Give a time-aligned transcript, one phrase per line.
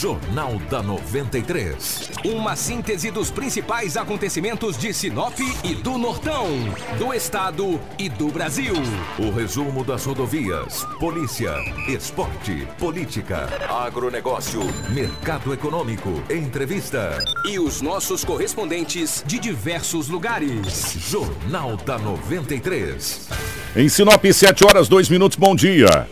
[0.00, 2.12] Jornal da 93.
[2.24, 6.46] Uma síntese dos principais acontecimentos de Sinop e do Nortão,
[6.98, 8.72] do Estado e do Brasil.
[9.18, 11.52] O resumo das rodovias, polícia,
[11.86, 17.22] esporte, política, agronegócio, mercado econômico, entrevista.
[17.46, 20.94] E os nossos correspondentes de diversos lugares.
[21.10, 23.28] Jornal da 93.
[23.76, 26.08] Em Sinop, 7 horas, 2 minutos, bom dia.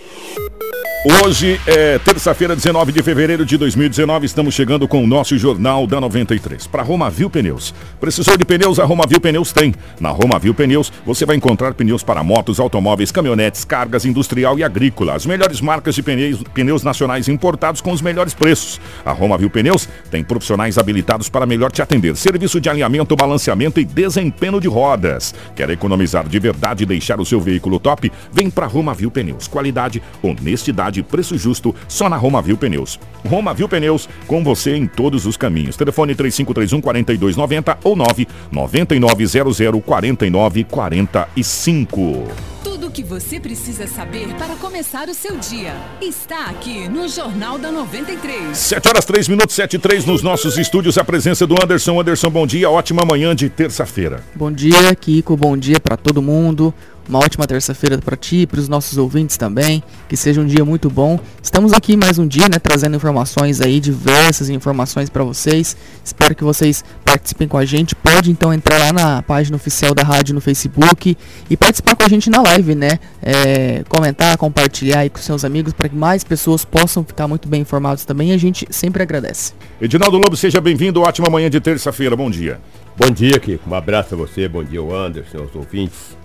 [1.05, 4.27] Hoje é terça-feira, 19 de fevereiro de 2019.
[4.27, 6.67] Estamos chegando com o nosso Jornal da 93.
[6.67, 7.73] Para Romavil Pneus.
[8.01, 8.81] Precisou de pneus?
[8.81, 9.73] A Romavil Pneus tem.
[10.01, 15.15] Na Romavil Pneus você vai encontrar pneus para motos, automóveis, caminhonetes, cargas industrial e agrícola.
[15.15, 18.81] As melhores marcas de pneus, pneus nacionais importados com os melhores preços.
[19.05, 22.17] A Romavil Pneus tem profissionais habilitados para melhor te atender.
[22.17, 25.33] Serviço de alinhamento, balanceamento e desempenho de rodas.
[25.55, 28.11] Quer economizar de verdade e deixar o seu veículo top?
[28.33, 29.47] Vem para Romavil Pneus.
[29.47, 32.99] Qualidade, honestidade qualidade, preço justo, só na Roma Viu Pneus.
[33.27, 35.77] Roma Viu Pneus, com você em todos os caminhos.
[35.77, 42.25] Telefone 3531 4290 ou 99900 4945.
[42.63, 47.59] Tudo o que você precisa saber para começar o seu dia está aqui no Jornal
[47.59, 48.57] da 93.
[48.57, 50.99] 7 horas 3 minutos 7 e 3 nos nossos estúdios.
[50.99, 52.01] A presença do Anderson.
[52.01, 52.71] Anderson, bom dia.
[52.71, 54.23] Ótima manhã de terça-feira.
[54.35, 55.37] Bom dia, Kiko.
[55.37, 56.73] Bom dia para todo mundo.
[57.09, 59.83] Uma ótima terça-feira para ti, para os nossos ouvintes também.
[60.07, 61.19] Que seja um dia muito bom.
[61.43, 65.75] Estamos aqui mais um dia, né, trazendo informações aí, diversas informações para vocês.
[66.05, 67.95] Espero que vocês participem com a gente.
[67.95, 71.17] Pode então entrar lá na página oficial da rádio no Facebook
[71.49, 72.99] e participar com a gente na live, né?
[73.23, 77.63] É, comentar, compartilhar aí com seus amigos para que mais pessoas possam ficar muito bem
[77.63, 78.33] informados também.
[78.33, 79.55] A gente sempre agradece.
[79.81, 81.01] Edinaldo Lobo, seja bem-vindo.
[81.01, 82.15] Ótima manhã de terça-feira.
[82.15, 82.61] Bom dia.
[82.99, 83.71] Bom dia, Kiko.
[83.71, 84.47] Um abraço a você.
[84.47, 86.19] Bom dia, Anderson, aos ouvintes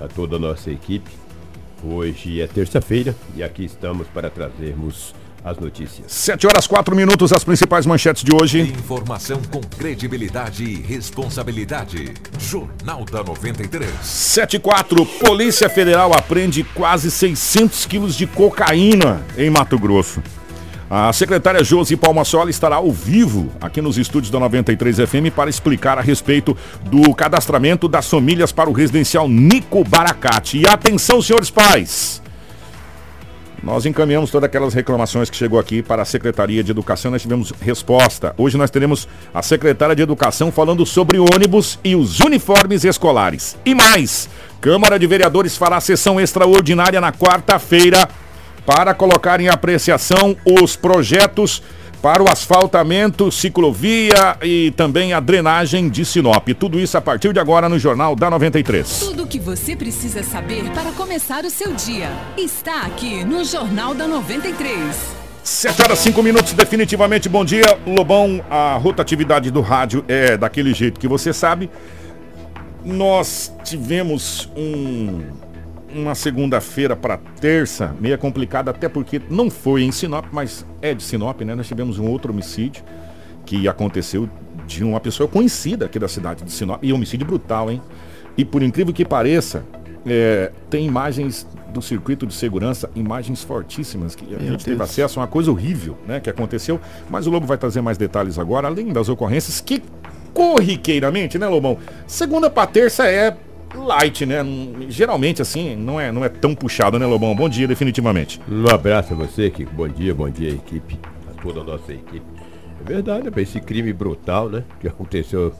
[0.00, 1.10] a toda a nossa equipe.
[1.84, 6.10] Hoje é terça-feira e aqui estamos para trazermos as notícias.
[6.10, 8.62] 7 horas 4 minutos, as principais manchetes de hoje.
[8.62, 12.14] Informação com credibilidade e responsabilidade.
[12.38, 13.88] Jornal da 93.
[14.02, 20.20] 7 e 4, Polícia Federal apreende quase 600 quilos de cocaína em Mato Grosso.
[20.88, 25.98] A secretária Josi Palmasola estará ao vivo aqui nos estúdios da 93 FM para explicar
[25.98, 30.58] a respeito do cadastramento das famílias para o residencial Nico Baracate.
[30.58, 32.22] E atenção, senhores pais!
[33.64, 37.52] Nós encaminhamos todas aquelas reclamações que chegou aqui para a Secretaria de Educação, nós tivemos
[37.60, 38.32] resposta.
[38.38, 43.58] Hoje nós teremos a secretária de Educação falando sobre ônibus e os uniformes escolares.
[43.64, 44.28] E mais,
[44.60, 48.08] Câmara de Vereadores fará sessão extraordinária na quarta-feira
[48.66, 51.62] para colocar em apreciação os projetos
[52.02, 56.48] para o asfaltamento, ciclovia e também a drenagem de Sinop.
[56.58, 58.98] Tudo isso a partir de agora no Jornal da 93.
[58.98, 63.94] Tudo o que você precisa saber para começar o seu dia está aqui no Jornal
[63.94, 65.16] da 93.
[65.42, 67.78] 7 horas 5 minutos, definitivamente bom dia.
[67.86, 71.70] Lobão, a rotatividade do rádio é daquele jeito que você sabe.
[72.84, 75.22] Nós tivemos um
[75.94, 81.02] uma segunda-feira para terça, meia complicada, até porque não foi em Sinop, mas é de
[81.02, 81.54] Sinop, né?
[81.54, 82.82] Nós tivemos um outro homicídio
[83.44, 84.28] que aconteceu
[84.66, 87.80] de uma pessoa conhecida aqui da cidade de Sinop, e homicídio brutal, hein?
[88.36, 89.64] E por incrível que pareça,
[90.04, 94.64] é, tem imagens do circuito de segurança, imagens fortíssimas que a Meu gente Deus.
[94.64, 96.80] teve acesso, uma coisa horrível, né, que aconteceu.
[97.10, 99.82] Mas o Lobo vai trazer mais detalhes agora, além das ocorrências que
[100.32, 101.78] corriqueiramente, né, Lobão?
[102.06, 103.36] Segunda para terça é
[103.84, 104.38] light, né?
[104.88, 107.34] Geralmente, assim, não é, não é tão puxado, né, Lobão?
[107.34, 108.40] Bom dia, definitivamente.
[108.48, 109.74] Um abraço a você, Kiko.
[109.74, 110.98] Bom dia, bom dia, equipe.
[111.30, 112.22] A toda a nossa equipe.
[112.80, 113.42] É verdade, né?
[113.42, 114.64] Esse crime brutal, né?
[114.80, 115.52] Que aconteceu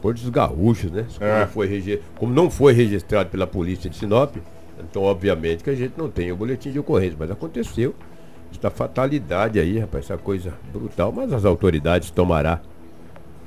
[0.00, 1.06] por dos gaúchos, né?
[1.18, 1.40] Como, é.
[1.40, 4.36] não foi Como não foi registrado pela polícia de Sinop,
[4.78, 7.94] então, obviamente, que a gente não tem o boletim de ocorrência, mas aconteceu.
[8.56, 12.60] Essa fatalidade aí, rapaz, essa coisa brutal, mas as autoridades tomará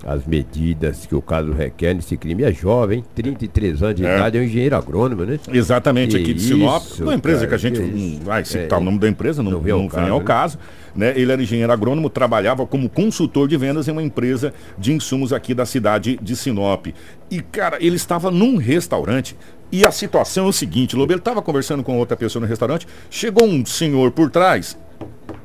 [0.06, 2.44] as medidas que o caso requer nesse crime.
[2.44, 4.16] É jovem, 33 anos de é.
[4.16, 5.40] idade, é um engenheiro agrônomo, né?
[5.52, 6.84] Exatamente, que aqui de Sinop.
[6.84, 9.44] Isso, uma empresa cara, que a gente não vai citar é, o nome da empresa,
[9.44, 10.12] não, não vem ao caso.
[10.12, 10.26] Ao né?
[10.26, 10.60] caso
[10.96, 11.14] né?
[11.16, 15.54] Ele era engenheiro agrônomo, trabalhava como consultor de vendas em uma empresa de insumos aqui
[15.54, 16.88] da cidade de Sinop.
[17.30, 19.36] E, cara, ele estava num restaurante.
[19.72, 22.88] E a situação é o seguinte, Lobo, ele estava conversando com outra pessoa no restaurante,
[23.10, 24.76] chegou um senhor por trás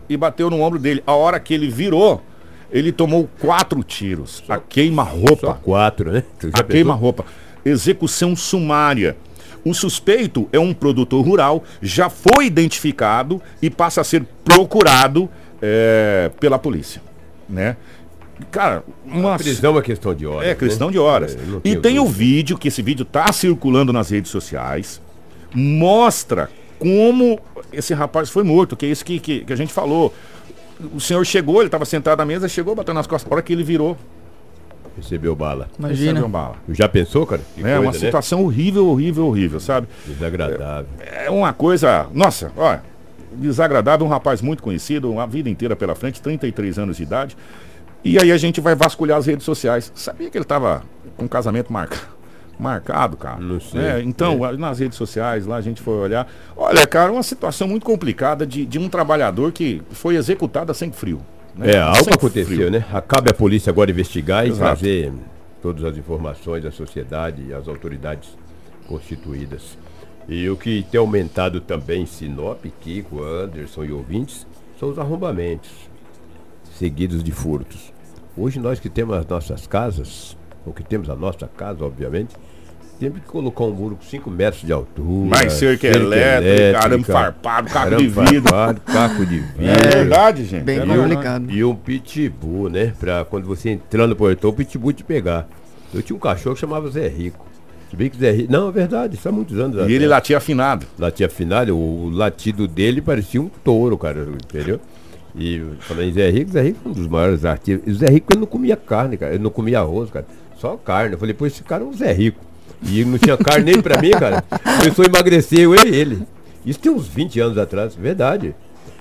[0.08, 1.02] e bateu no ombro dele.
[1.06, 2.22] A hora que ele virou,
[2.74, 4.42] ele tomou quatro tiros.
[4.44, 5.54] Só, a queima-roupa.
[5.62, 6.24] quatro, né?
[6.52, 7.24] A queima-roupa.
[7.64, 9.16] Execução sumária.
[9.64, 15.30] O suspeito é um produtor rural, já foi identificado e passa a ser procurado
[15.62, 17.00] é, pela polícia,
[17.48, 17.76] né?
[18.50, 20.48] Cara, uma a prisão é questão de horas.
[20.48, 20.92] É questão né?
[20.92, 21.36] de horas.
[21.36, 25.00] É, e tem o vídeo, que esse vídeo está circulando nas redes sociais,
[25.54, 27.38] mostra como
[27.72, 30.12] esse rapaz foi morto, que é isso que, que, que a gente falou
[30.94, 33.30] o senhor chegou, ele estava sentado à mesa, chegou, bateu nas costas.
[33.30, 33.96] A hora que ele virou,
[34.96, 35.68] Recebeu bala.
[35.76, 36.12] Imagina.
[36.12, 36.54] recebeu bala.
[36.68, 37.42] Já pensou, cara?
[37.54, 38.06] Que É uma coisa, né?
[38.06, 39.88] situação horrível, horrível, horrível, sabe?
[40.06, 40.86] Desagradável.
[41.00, 42.06] É uma coisa.
[42.12, 42.82] Nossa, olha,
[43.32, 47.36] desagradável, um rapaz muito conhecido, uma vida inteira pela frente, 33 anos de idade.
[48.04, 49.90] E aí a gente vai vasculhar as redes sociais.
[49.94, 50.82] Sabia que ele estava
[51.16, 51.96] com um casamento marca,
[52.58, 53.38] marcado, cara?
[53.40, 53.80] Não sei.
[53.80, 56.26] É, então, nas redes sociais, lá a gente foi olhar.
[56.56, 60.96] Olha, cara, uma situação muito complicada de, de um trabalhador que foi executado a sangue
[60.96, 61.20] frio.
[61.56, 61.72] né?
[61.72, 62.70] É, algo aconteceu, frio.
[62.70, 62.84] né?
[62.92, 64.60] Acabe a polícia agora investigar e Exato.
[64.80, 65.12] trazer
[65.62, 68.36] todas as informações à sociedade e às autoridades
[68.86, 69.76] constituídas.
[70.28, 74.46] E o que tem aumentado também Sinop, Kiko, Anderson e ouvintes
[74.78, 75.70] são os arrombamentos,
[76.78, 77.92] seguidos de furtos.
[78.36, 80.36] Hoje nós que temos as nossas casas,
[80.66, 82.34] ou que temos a nossa casa, obviamente,
[82.98, 85.28] temos que colocar um muro com 5 metros de altura.
[85.28, 88.42] Mais cerca elétrica, arame farpado, caco de vidro.
[88.48, 89.64] farpado, caco de vidro.
[89.66, 90.62] É verdade, gente.
[90.62, 91.50] Bem é complicado.
[91.50, 92.92] E um pitbull, né?
[92.98, 95.48] Pra quando você entrar no portão, o pitbull te pegar.
[95.92, 97.44] Eu tinha um cachorro que chamava Zé Rico.
[97.90, 98.52] Se bem que Zé Rico.
[98.52, 100.86] Não, é verdade, isso há muitos anos E ele latia afinado.
[100.98, 104.80] Latia final, o, o latido dele parecia um touro, cara, entendeu?
[105.36, 107.86] E falando em Zé Rico, Zé Rico é um dos maiores artistas.
[107.86, 109.34] E o Zé Rico ele não comia carne, cara.
[109.34, 110.26] Ele não comia arroz, cara.
[110.64, 111.12] Só carne.
[111.12, 112.40] Eu falei, pô, esse cara é um Zé Rico.
[112.82, 114.42] E não tinha carne nem pra mim, cara.
[114.78, 116.22] Começou a emagrecer, eu e ele.
[116.64, 118.54] Isso tem uns 20 anos atrás, verdade.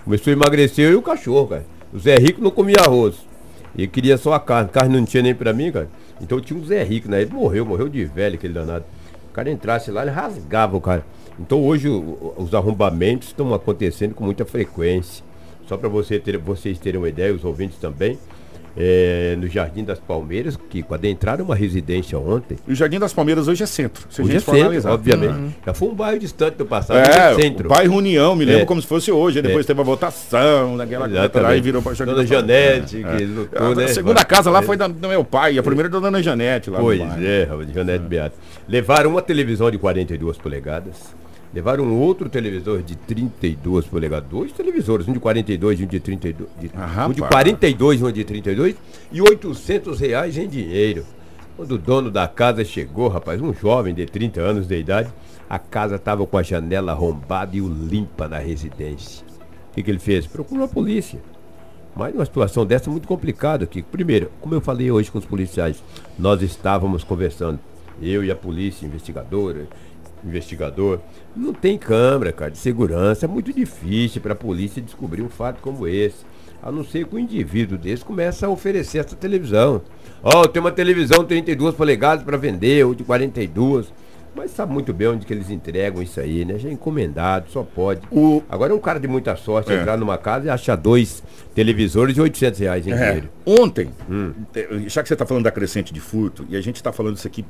[0.03, 1.65] Começou a emagrecer eu e o cachorro, cara.
[1.93, 3.15] O Zé Rico não comia arroz.
[3.77, 4.69] Ele queria só a carne.
[4.71, 5.87] Carne não tinha nem pra mim, cara.
[6.19, 7.21] Então tinha um Zé Rico, né?
[7.21, 8.83] Ele morreu, morreu de velho, aquele danado.
[9.29, 11.05] O cara entrasse lá, ele rasgava o cara.
[11.39, 15.23] Então hoje o- os arrombamentos estão acontecendo com muita frequência.
[15.65, 18.19] Só para você ter, vocês terem uma ideia, os ouvintes também.
[18.75, 23.13] É, no Jardim das Palmeiras, que quando entraram uma residência ontem, E o Jardim das
[23.13, 24.05] Palmeiras hoje é centro.
[24.09, 24.91] Se a hoje é gente for centro, analisar.
[24.91, 25.55] obviamente.
[25.65, 27.67] Já foi um bairro distante do passado, É, é centro.
[27.67, 28.65] o bairro União, me lembro É.
[28.65, 29.37] como se fosse hoje.
[29.39, 29.67] Aí depois É.
[29.67, 31.51] teve a votação, daquela coisa, Exatamente.
[31.51, 33.87] aí virou para Dona Janete, que lutou, A né?
[33.87, 34.63] segunda casa lá É.
[34.63, 38.35] foi da- do meu pai, a primeira da Dona Janete lá Pois é, Janete Beato.
[38.67, 41.13] Levaram uma televisão de 42 polegadas.
[41.53, 44.27] Levaram um outro televisor de 32 polegadas.
[44.29, 46.49] Dois televisores, um de 42 e um de 32.
[46.59, 47.31] de- Ah, um de rapaz.
[47.45, 48.75] 42 e um de 32.
[49.11, 51.05] E 800 reais em dinheiro.
[51.55, 55.13] Quando o dono da casa chegou, rapaz, um jovem de 30 anos de idade,
[55.47, 59.23] a casa estava com a janela arrombada e o limpa na residência.
[59.69, 60.25] O que, que ele fez?
[60.25, 61.19] Procurou a polícia.
[61.95, 63.83] Mas numa situação dessa muito complicada aqui.
[63.83, 65.83] Primeiro, como eu falei hoje com os policiais,
[66.17, 67.59] nós estávamos conversando,
[68.01, 69.67] eu e a polícia, investigadora,
[70.23, 70.99] investigador,
[71.35, 75.61] não tem câmera, cara, de segurança, é muito difícil para a polícia descobrir um fato
[75.61, 76.25] como esse.
[76.61, 79.81] A não ser que o indivíduo desse comece a oferecer essa televisão.
[80.23, 83.91] Ó, tem uma televisão 32 polegadas para vender, ou de 42.
[84.35, 86.57] Mas sabe muito bem onde que eles entregam isso aí, né?
[86.57, 88.01] Já é encomendado, só pode.
[88.11, 89.75] O- Agora é um cara de muita sorte É.
[89.79, 91.21] entrar numa casa e achar dois
[91.53, 93.29] televisores de 800 reais em É, dinheiro.
[93.45, 94.33] ontem, Hum.
[94.87, 97.27] já que você está falando da crescente de furto, e a gente está falando isso
[97.27, 97.45] aqui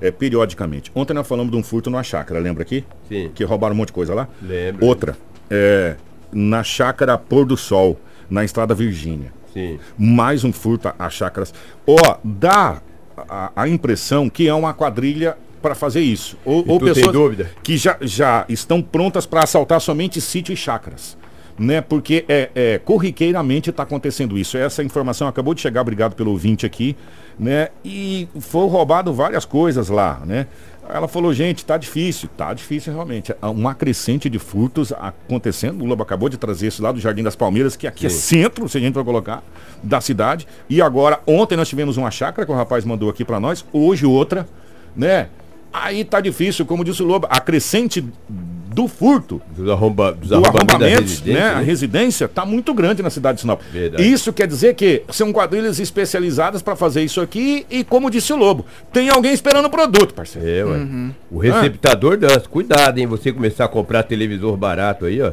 [0.00, 0.92] eh, periodicamente.
[0.94, 2.84] Ontem nós falamos de um furto numa chácara, lembra aqui?
[3.08, 3.32] Sim.
[3.34, 4.28] Que roubaram um monte de coisa lá?
[4.40, 4.86] Lembro.
[4.86, 5.16] Outra,
[5.50, 5.96] eh,
[6.32, 7.98] na chácara Pôr do Sol,
[8.30, 9.32] na Estrada Virgínia.
[9.52, 9.78] Sim.
[9.98, 11.52] mais um furto a chácaras.
[11.84, 12.80] Ó, dá
[13.16, 16.36] a, a impressão que é uma quadrilha para fazer isso.
[16.44, 21.16] Ou, ou pessoas que já, já estão prontas para assaltar somente sítio e chácaras.
[21.58, 21.80] Né?
[21.80, 24.56] Porque é, é, corriqueiramente está acontecendo isso.
[24.56, 26.96] Essa informação acabou de chegar, obrigado pelo ouvinte aqui,
[27.36, 27.70] né?
[27.84, 30.46] E foi roubado várias coisas lá, né?
[30.88, 33.34] Ela falou, gente, tá difícil, tá difícil realmente.
[33.42, 35.82] Há Uma crescente de furtos acontecendo.
[35.82, 38.42] O Lobo acabou de trazer isso lá do Jardim das Palmeiras, que aqui é Sim.
[38.42, 39.42] centro, se a gente for colocar,
[39.82, 40.46] da cidade.
[40.68, 44.06] E agora, ontem nós tivemos uma chácara que o rapaz mandou aqui para nós, hoje
[44.06, 44.48] outra,
[44.96, 45.28] né?
[45.72, 50.36] Aí tá difícil, como disse o Lobo, a crescente do furto, Dos, arromba, dos do
[50.36, 51.50] arrombamentos residência, né?
[51.50, 51.64] A né?
[51.64, 53.60] residência tá muito grande na cidade de Sinop.
[53.72, 54.02] Verdade.
[54.08, 58.36] Isso quer dizer que são quadrilhas especializadas para fazer isso aqui e, como disse o
[58.36, 60.48] Lobo, tem alguém esperando o produto, parceiro.
[60.48, 60.76] É, ué.
[60.78, 61.10] Uhum.
[61.30, 62.40] O receptador dança.
[62.48, 63.06] Cuidado, hein?
[63.06, 65.32] Você começar a comprar televisor barato aí, ó.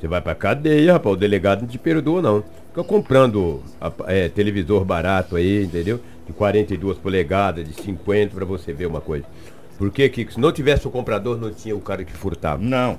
[0.00, 1.14] Você vai pra cadeia, rapaz.
[1.14, 2.44] O delegado não te perdoa, não.
[2.70, 6.00] Fica comprando a- é, televisor barato aí, entendeu?
[6.26, 9.24] De 42 polegadas, de 50, pra você ver uma coisa.
[9.78, 12.62] Por que se não tivesse o comprador, não tinha o cara que furtava?
[12.62, 12.98] Não.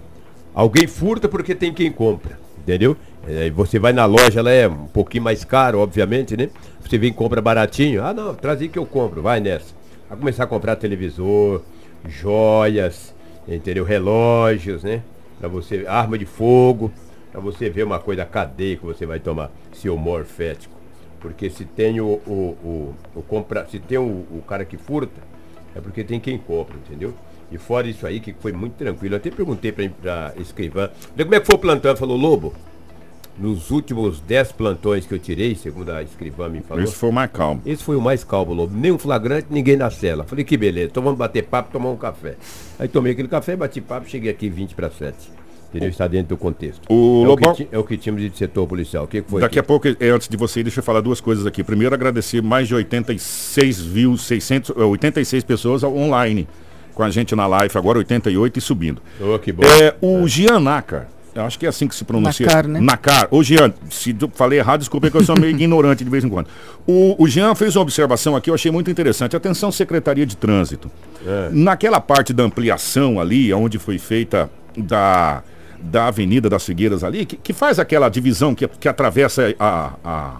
[0.53, 2.95] Alguém furta porque tem quem compra, entendeu?
[3.27, 6.49] É, você vai na loja, ela é um pouquinho mais caro, obviamente, né?
[6.81, 8.03] Você vem e compra baratinho.
[8.03, 9.75] Ah, não, traz aí que eu compro, vai nessa.
[10.07, 11.61] Vai começar a comprar televisor,
[12.07, 13.13] joias,
[13.47, 13.83] entendeu?
[13.83, 15.01] Relógios, né?
[15.39, 16.91] Pra você, arma de fogo,
[17.31, 20.75] pra você ver uma coisa, a cadeia que você vai tomar, seu morfético.
[21.19, 25.21] Porque se tem o, o, o, o compra, se tem o, o cara que furta,
[25.77, 27.13] é porque tem quem compra, entendeu?
[27.51, 29.15] E fora isso aí, que foi muito tranquilo.
[29.15, 31.89] Eu até perguntei pra, pra escrivã, "Vê como é que foi o plantão?
[31.89, 32.53] Ela falou, Lobo,
[33.37, 36.83] nos últimos 10 plantões que eu tirei, segundo a escrivã me falou.
[36.83, 37.61] Esse foi o mais calmo.
[37.65, 38.75] Esse foi o mais calmo, Lobo.
[38.75, 40.23] Nenhum flagrante, ninguém na cela.
[40.23, 42.35] Falei, que beleza, então vamos bater papo, tomar um café.
[42.79, 45.15] Aí tomei aquele café, bati papo, cheguei aqui 20 para 7.
[45.69, 45.89] Entendeu?
[45.89, 46.81] Está dentro do contexto.
[46.89, 49.03] O é, Lobão- o que, ti- é o que tínhamos de setor policial.
[49.03, 49.41] O que que foi?
[49.41, 49.67] Daqui a aqui?
[49.67, 51.63] pouco, é, antes de você ir, deixa eu falar duas coisas aqui.
[51.63, 56.47] Primeiro, agradecer mais de 86 mil, 600, eh, 86 pessoas online
[56.93, 59.01] com a gente na live, agora 88 e subindo.
[59.21, 59.63] Ô, que bom.
[59.63, 62.45] É, o Gian Nakar, eu acho que é assim que se pronuncia.
[62.47, 62.79] Nakar, né?
[62.79, 63.27] Nakar.
[63.29, 66.29] Ô, Gian, se eu falei errado, desculpa que eu sou meio ignorante de vez em
[66.29, 66.47] quando.
[66.87, 69.35] O, o Jean fez uma observação aqui, eu achei muito interessante.
[69.35, 70.89] Atenção, Secretaria de Trânsito.
[71.51, 75.43] Naquela parte da ampliação ali, onde foi feita da,
[75.81, 80.35] da Avenida das Figueiras ali, que, que faz aquela divisão que, que atravessa a, a,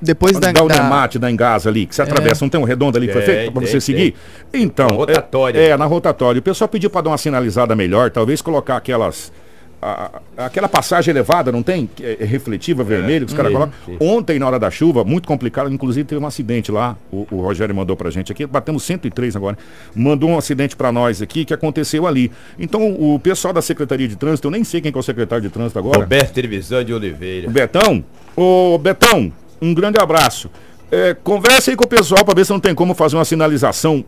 [0.00, 2.96] Depois da, da da- Unemate, da Engasa ali, que você atravessa, não tem um redondo
[2.96, 4.14] ali que foi feito pra tem, você seguir?
[4.52, 5.58] Então, Na rotatória.
[5.58, 6.38] É, é, na rotatória.
[6.38, 9.32] O pessoal pediu para dar uma sinalizada melhor, talvez colocar aquelas.
[9.80, 11.88] A- aquela passagem elevada, não tem?
[11.94, 13.72] Que É, refletiva, vermelho, que os caras colocam.
[14.00, 16.96] Ontem, na hora da chuva, muito complicado, inclusive teve um acidente lá.
[17.12, 19.56] O, o Rogério mandou pra gente aqui, batemos 103 agora.
[19.94, 22.30] Mandou um acidente pra nós aqui que aconteceu ali.
[22.58, 25.42] Então, o pessoal da Secretaria de Trânsito, eu nem sei quem que é o secretário
[25.42, 25.98] de Trânsito agora.
[26.00, 27.48] Roberto Trevisan de Oliveira.
[27.48, 28.04] O Betão?
[28.36, 29.32] Ô, Betão,
[29.62, 30.50] um grande abraço.
[30.90, 34.04] É, conversa aí com o pessoal para ver se não tem como fazer uma sinalização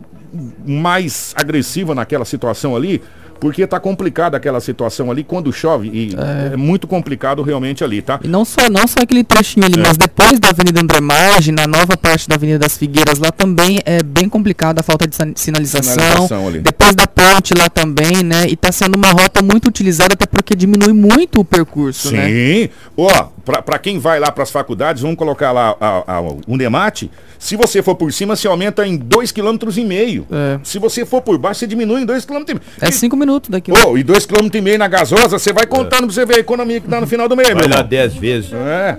[0.66, 3.02] mais agressiva naquela situação ali,
[3.40, 6.14] porque tá complicada aquela situação ali quando chove e
[6.52, 8.20] é, muito complicado realmente ali, tá?
[8.22, 11.66] E não só, não só aquele trechinho ali, mas depois da Avenida André Margem, na
[11.66, 15.94] nova parte da Avenida das Figueiras, lá também é bem complicado a falta de sinalização.
[15.94, 16.58] Sinalização ali.
[16.60, 18.46] Depois da ponte lá também, né?
[18.46, 22.28] E tá sendo uma rota muito utilizada, até porque diminui muito o percurso, né?
[22.28, 22.68] Sim.
[22.96, 27.10] Ó, pra, pra quem vai lá pras faculdades, vamos colocar lá a, a, o Unemate.
[27.38, 30.24] Se você for por cima, você aumenta em 2,5 km.
[30.30, 30.60] É.
[30.62, 32.60] Se você for por baixo, você diminui em 2,5 km.
[32.80, 33.72] É cinco minutos daqui.
[33.72, 36.86] Ô, e 2,5 km na gasosa, você vai contando pra você ver a economia que
[36.88, 37.88] dá no final do mês, meu Vai lá irmão.
[37.88, 38.52] 10 vezes.
[38.52, 38.98] É,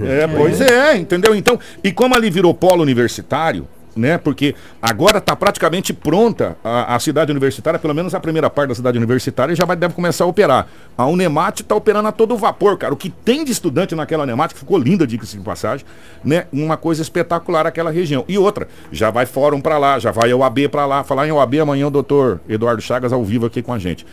[0.00, 1.34] é, pois é, entendeu?
[1.34, 4.18] Então, e como ali virou polo universitário, né?
[4.18, 8.74] Porque agora está praticamente pronta a, a cidade universitária, pelo menos a primeira parte da
[8.74, 10.66] cidade universitária já vai, deve começar a operar.
[10.96, 12.92] A Unemate está operando a todo vapor, cara.
[12.92, 15.86] O que tem de estudante naquela Unemate, que ficou linda, diga-se de passagem,
[16.24, 16.46] né?
[16.52, 18.24] Uma coisa espetacular aquela região.
[18.28, 21.04] E outra, já vai fórum para lá, já vai OAB para lá.
[21.04, 24.06] Falar em OAB amanhã o doutor Eduardo Chagas ao vivo aqui com a gente.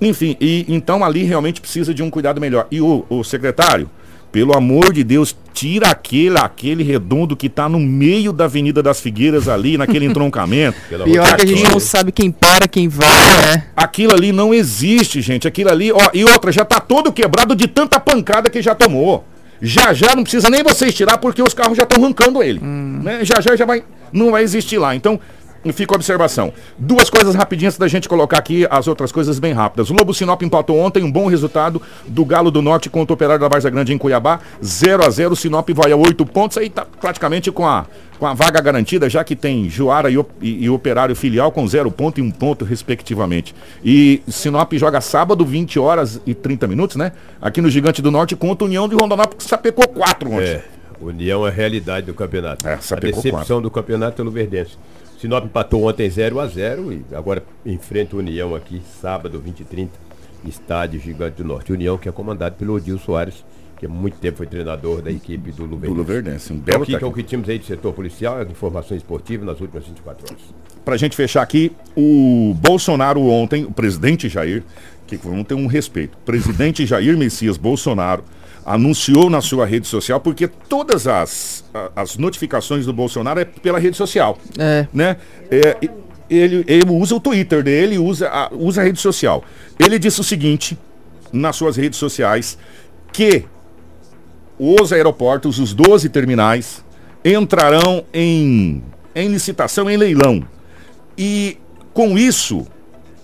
[0.00, 2.66] Enfim, e então ali realmente precisa de um cuidado melhor.
[2.70, 3.88] E o, o secretário,
[4.32, 8.98] pelo amor de Deus, tira aquele, aquele redondo que tá no meio da Avenida das
[8.98, 10.78] Figueiras ali, naquele entroncamento.
[11.04, 13.66] Pior que a gente não sabe quem para, quem vai, né?
[13.76, 15.46] Aquilo ali não existe, gente.
[15.46, 19.24] Aquilo ali, ó, e outra, já tá todo quebrado de tanta pancada que já tomou.
[19.60, 22.58] Já já não precisa nem vocês tirar porque os carros já estão arrancando ele.
[22.58, 23.24] Né?
[23.24, 24.94] Já já já vai não vai existir lá.
[24.94, 25.20] Então,
[25.70, 26.50] fica a observação.
[26.78, 29.90] Duas coisas rapidinhas da gente colocar aqui as outras coisas bem rápidas.
[29.90, 33.40] O Lobo Sinop empatou ontem, um bom resultado do Galo do Norte contra o Operário
[33.42, 36.86] da Varza Grande em Cuiabá, 0 a 0 Sinop vai a 8 pontos, aí tá
[37.00, 37.84] praticamente com a
[38.18, 41.66] com a vaga garantida, já que tem Juara e, o- e- e Operário Filial com
[41.66, 43.52] zero ponto e um ponto, respectivamente.
[43.84, 47.10] E Sinop joga sábado, 20 horas e 30 minutos, né?
[47.40, 50.44] Aqui no Gigante do Norte contra a União de Rondonópolis, que sapecou 4 ontem.
[50.44, 50.64] É,
[51.00, 52.64] União é a realidade do campeonato.
[52.68, 52.76] É, a
[53.32, 54.76] decepção do campeonato pelo Verdense.
[55.22, 59.64] Sinop empatou ontem 0 a 0 e agora enfrenta o União aqui, sábado, 20 e
[59.64, 59.92] 30,
[60.44, 61.72] estádio Gigante do Norte.
[61.72, 63.44] União que é comandado pelo Odil Soares,
[63.78, 65.96] que há muito tempo foi treinador da equipe do Do Luverdense.
[65.96, 68.40] Luverdense, um Então, belo o que, que é o que tínhamos aí de setor policial,
[68.40, 70.42] as informações esportivas nas últimas 24 horas.
[70.84, 74.64] Pra gente fechar aqui, o Bolsonaro ontem, o presidente Jair,
[75.06, 78.24] que vamos ter um respeito, presidente Jair Messias Bolsonaro
[78.64, 81.64] anunciou na sua rede social, porque todas as,
[81.94, 84.38] as notificações do Bolsonaro é pela rede social.
[84.58, 84.86] É.
[84.92, 85.16] né?
[85.50, 85.76] É,
[86.30, 89.44] ele, ele usa o Twitter dele, usa a, usa a rede social.
[89.78, 90.78] Ele disse o seguinte
[91.32, 92.58] nas suas redes sociais
[93.12, 93.44] que
[94.58, 96.84] os aeroportos, os 12 terminais,
[97.24, 98.82] entrarão em,
[99.14, 100.44] em licitação, em leilão.
[101.16, 101.58] E
[101.92, 102.66] com isso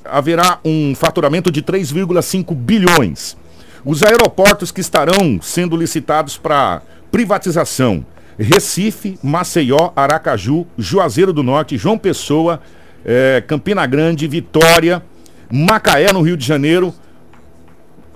[0.04, 3.37] haverá um faturamento de 3,5 bilhões.
[3.85, 8.04] Os aeroportos que estarão sendo licitados para privatização:
[8.38, 12.61] Recife, Maceió, Aracaju, Juazeiro do Norte, João Pessoa,
[13.04, 15.02] eh, Campina Grande, Vitória,
[15.50, 16.92] Macaé, no Rio de Janeiro.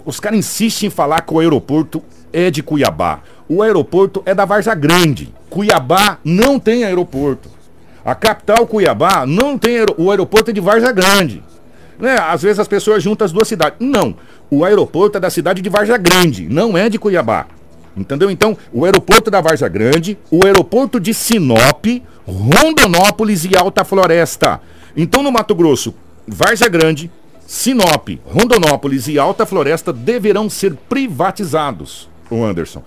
[0.04, 2.02] Os caras insistem em falar que o aeroporto
[2.33, 3.21] é de Cuiabá.
[3.49, 5.33] O aeroporto é da Varza Grande.
[5.49, 7.49] Cuiabá não tem aeroporto.
[8.04, 9.95] A capital Cuiabá não tem aero...
[9.97, 11.42] o aeroporto é de Varza Grande.
[12.02, 12.18] Né?
[12.18, 13.78] Às vezes as pessoas juntam as duas cidades.
[13.78, 14.16] Não.
[14.50, 17.47] O aeroporto é da cidade de Varza Grande, não é de Cuiabá.
[17.97, 18.28] Entendeu?
[18.28, 21.87] Então, o aeroporto da Varza Grande, o aeroporto de Sinop,
[22.26, 24.61] Rondonópolis e Alta Floresta.
[24.97, 25.94] Então, no Mato Grosso,
[26.26, 27.09] Varza Grande,
[27.47, 32.11] Sinop, Rondonópolis e Alta Floresta deverão ser privatizados.
[32.28, 32.82] o Anderson.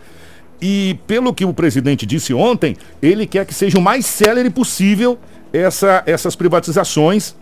[0.62, 5.18] E pelo que o presidente disse ontem, ele quer que seja o mais célere possível
[5.54, 7.36] essa, essas privatizações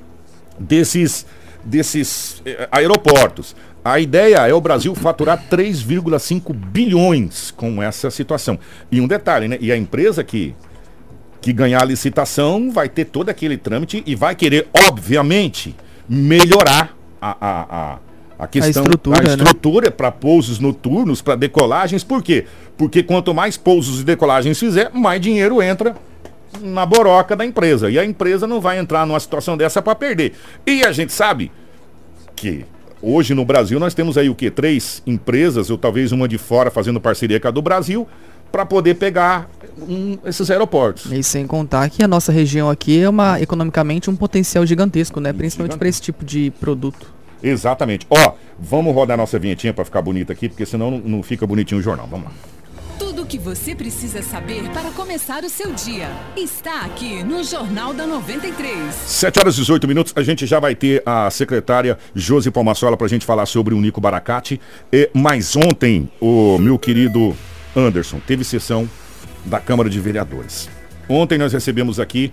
[0.59, 1.25] desses,
[1.63, 3.55] desses eh, aeroportos.
[3.83, 8.57] A ideia é o Brasil faturar 3,5 bilhões com essa situação.
[8.91, 9.57] E um detalhe, né?
[9.59, 10.55] E a empresa que,
[11.41, 15.75] que ganhar a licitação vai ter todo aquele trâmite e vai querer, obviamente,
[16.07, 17.99] melhorar a, a, a,
[18.39, 19.29] a questão, A estrutura, né?
[19.29, 22.03] estrutura para pousos noturnos, para decolagens.
[22.05, 22.45] Por quê?
[22.77, 25.93] Porque quanto mais pousos e decolagens fizer, mais dinheiro entra
[26.61, 27.89] na boroca da empresa.
[27.89, 30.33] E a empresa não vai entrar numa situação dessa para perder.
[30.65, 31.51] E a gente sabe
[32.35, 32.65] que
[33.01, 34.49] hoje no Brasil nós temos aí o que?
[34.49, 38.07] Três empresas, ou talvez uma de fora fazendo parceria com a do Brasil,
[38.51, 41.11] para poder pegar um, esses aeroportos.
[41.11, 45.33] E sem contar que a nossa região aqui é uma economicamente um potencial gigantesco, né?
[45.33, 47.11] Principalmente para esse tipo de produto.
[47.41, 48.05] Exatamente.
[48.09, 51.79] Ó, vamos rodar nossa vinhetinha para ficar bonita aqui, porque senão não, não fica bonitinho
[51.79, 52.07] o jornal.
[52.07, 52.31] Vamos lá.
[52.97, 57.93] Tudo o que você precisa saber para começar o seu dia está aqui no Jornal
[57.93, 58.93] da 93.
[58.93, 63.07] 7 horas e 18 minutos, a gente já vai ter a secretária Josi Palmassola para
[63.07, 64.61] a gente falar sobre o Nico Baracate.
[64.91, 67.35] E, mas ontem, o meu querido
[67.75, 68.89] Anderson, teve sessão
[69.45, 70.69] da Câmara de Vereadores.
[71.09, 72.31] Ontem nós recebemos aqui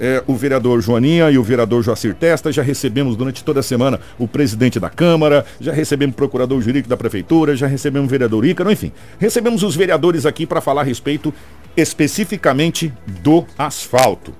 [0.00, 3.98] é, o vereador Joaninha e o vereador Joacir Testa, já recebemos durante toda a semana
[4.18, 8.44] o presidente da Câmara, já recebemos o procurador jurídico da Prefeitura, já recebemos o vereador
[8.44, 8.92] Ícaro, enfim.
[9.18, 11.32] Recebemos os vereadores aqui para falar a respeito
[11.76, 14.32] especificamente do asfalto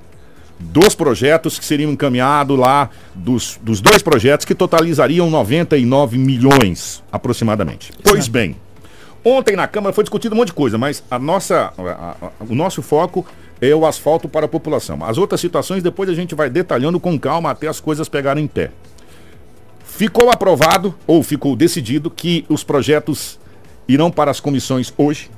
[0.61, 7.93] dos projetos que seriam encaminhados lá, dos, dos dois projetos que totalizariam 99 milhões aproximadamente.
[8.03, 8.57] Pois bem,
[9.25, 12.55] ontem na Câmara foi discutido um monte de coisa, mas a nossa, a- a- o
[12.57, 13.25] nosso foco
[13.61, 15.05] é o asfalto para a população.
[15.05, 18.49] As outras situações depois a gente vai detalhando com calma até as coisas pegarem em
[18.49, 18.71] pé.
[19.85, 23.39] Ficou aprovado, ou ficou decidido, que os projetos
[23.89, 25.31] irão para as comissões hoje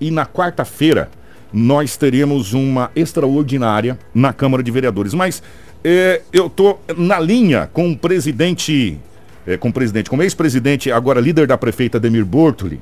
[0.00, 1.10] e na quarta-feira
[1.52, 5.14] nós teremos uma extraordinária na Câmara de Vereadores.
[5.14, 5.42] Mas
[5.84, 8.98] eh, eu estou na linha com o presidente,
[9.46, 12.80] eh, com o presidente, com o ex-presidente, agora líder da prefeita Demir Bortoli,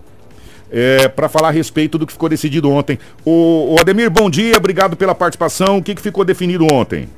[1.14, 2.98] para falar a respeito do que ficou decidido ontem.
[3.24, 5.78] O, o Ademir, bom dia, obrigado pela participação.
[5.78, 7.08] O que, que ficou definido ontem?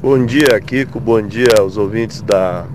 [0.00, 0.98] Bom dia, Kiko.
[0.98, 2.66] Bom dia aos ouvintes da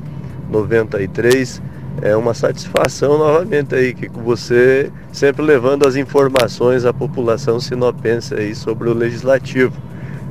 [0.50, 1.62] 93.
[2.02, 8.54] É uma satisfação novamente aí, Kiko, você sempre levando as informações à população sinopense aí
[8.54, 9.74] sobre o legislativo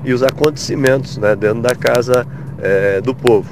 [0.05, 2.27] e os acontecimentos né, dentro da casa
[2.59, 3.49] eh, do povo.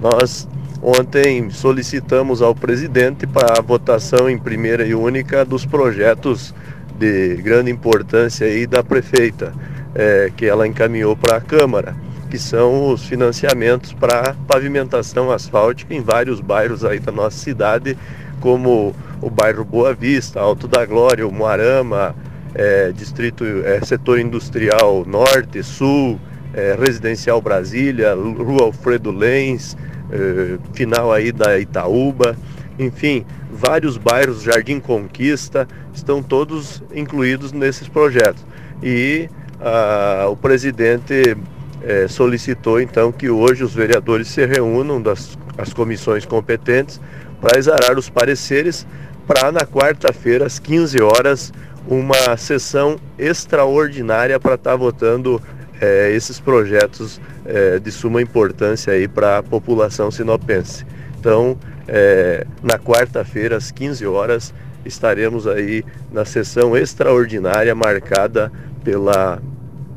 [0.00, 0.48] Nós
[0.82, 6.54] ontem solicitamos ao presidente para a votação em primeira e única dos projetos
[6.98, 9.52] de grande importância aí da prefeita,
[9.94, 11.94] eh, que ela encaminhou para a Câmara
[12.30, 17.96] que são os financiamentos para pavimentação asfáltica em vários bairros aí da nossa cidade,
[18.40, 22.14] como o bairro Boa Vista, Alto da Glória, o Moarama,
[22.54, 26.20] eh, distrito, eh, setor industrial norte, sul,
[26.52, 29.76] eh, residencial Brasília, Rua Alfredo Lenz,
[30.10, 32.36] eh, final aí da Itaúba,
[32.78, 38.44] enfim, vários bairros, Jardim Conquista, estão todos incluídos nesses projetos.
[38.82, 39.28] E
[39.60, 41.36] ah, o presidente
[41.82, 47.00] eh, solicitou então que hoje os vereadores se reúnam das as comissões competentes
[47.40, 48.86] para exarar os pareceres
[49.26, 51.52] para na quarta-feira às 15 horas
[51.88, 55.40] uma sessão extraordinária para estar votando
[55.80, 60.84] eh, esses projetos eh, de suma importância aí para a população sinopense.
[61.18, 64.54] Então, eh, na quarta-feira às 15 horas
[64.84, 68.52] estaremos aí na sessão extraordinária marcada
[68.84, 69.40] pela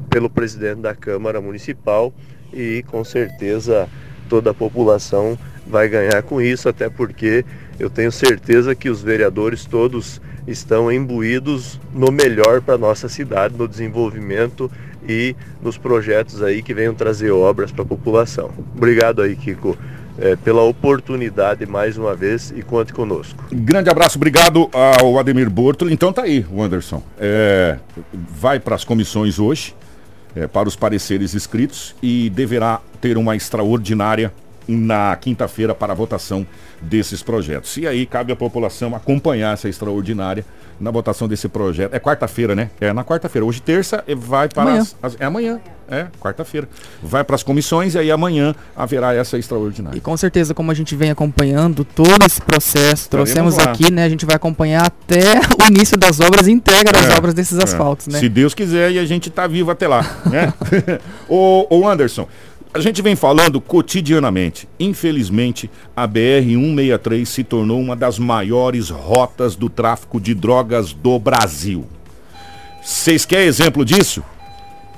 [0.09, 2.12] pelo presidente da Câmara Municipal
[2.51, 3.88] e com certeza
[4.27, 7.45] toda a população vai ganhar com isso, até porque
[7.79, 13.67] eu tenho certeza que os vereadores todos estão imbuídos no melhor para nossa cidade, no
[13.67, 14.69] desenvolvimento
[15.10, 18.52] e nos projetos aí que venham trazer obras para a população.
[18.76, 19.78] Obrigado aí, Kiko,
[20.19, 23.43] eh, pela oportunidade mais uma vez e conte conosco.
[23.52, 25.93] Grande abraço, obrigado ao Ademir Bortoli.
[25.93, 27.02] Então tá aí, Anderson.
[27.17, 27.78] É,
[28.13, 29.76] vai para as comissões hoje,
[30.36, 34.32] é, para os pareceres escritos e deverá ter uma extraordinária
[34.69, 36.45] na quinta-feira para a votação
[36.82, 37.75] desses projetos.
[37.77, 40.45] E aí cabe à população acompanhar essa extraordinária
[40.79, 41.93] na votação desse projeto.
[41.93, 42.69] É quarta-feira, né?
[42.79, 43.45] É na quarta-feira.
[43.45, 44.82] Hoje terça e vai para Amanhã.
[44.82, 45.60] as, as- é amanhã.
[45.91, 46.69] É, quarta-feira.
[47.01, 49.99] Vai para as comissões e aí amanhã haverá essa E extraordinária.
[49.99, 53.63] com certeza, como a gente vem acompanhando todo esse processo, trouxemos lá.
[53.63, 54.03] aqui, né?
[54.03, 57.58] A gente vai acompanhar até o início das obras e entrega das É, obras desses
[57.58, 57.63] é.
[57.63, 58.19] asfaltos, né?
[58.19, 60.53] Se Deus quiser e a gente tá vivo até lá, né?
[61.27, 62.27] ô, ô Anderson,
[62.71, 64.69] A gente vem falando cotidianamente.
[64.79, 71.88] Infelizmente, a BR-163 se tornou uma das maiores rotas do tráfico de drogas do Brasil.
[72.84, 74.23] Vocês querem exemplo disso?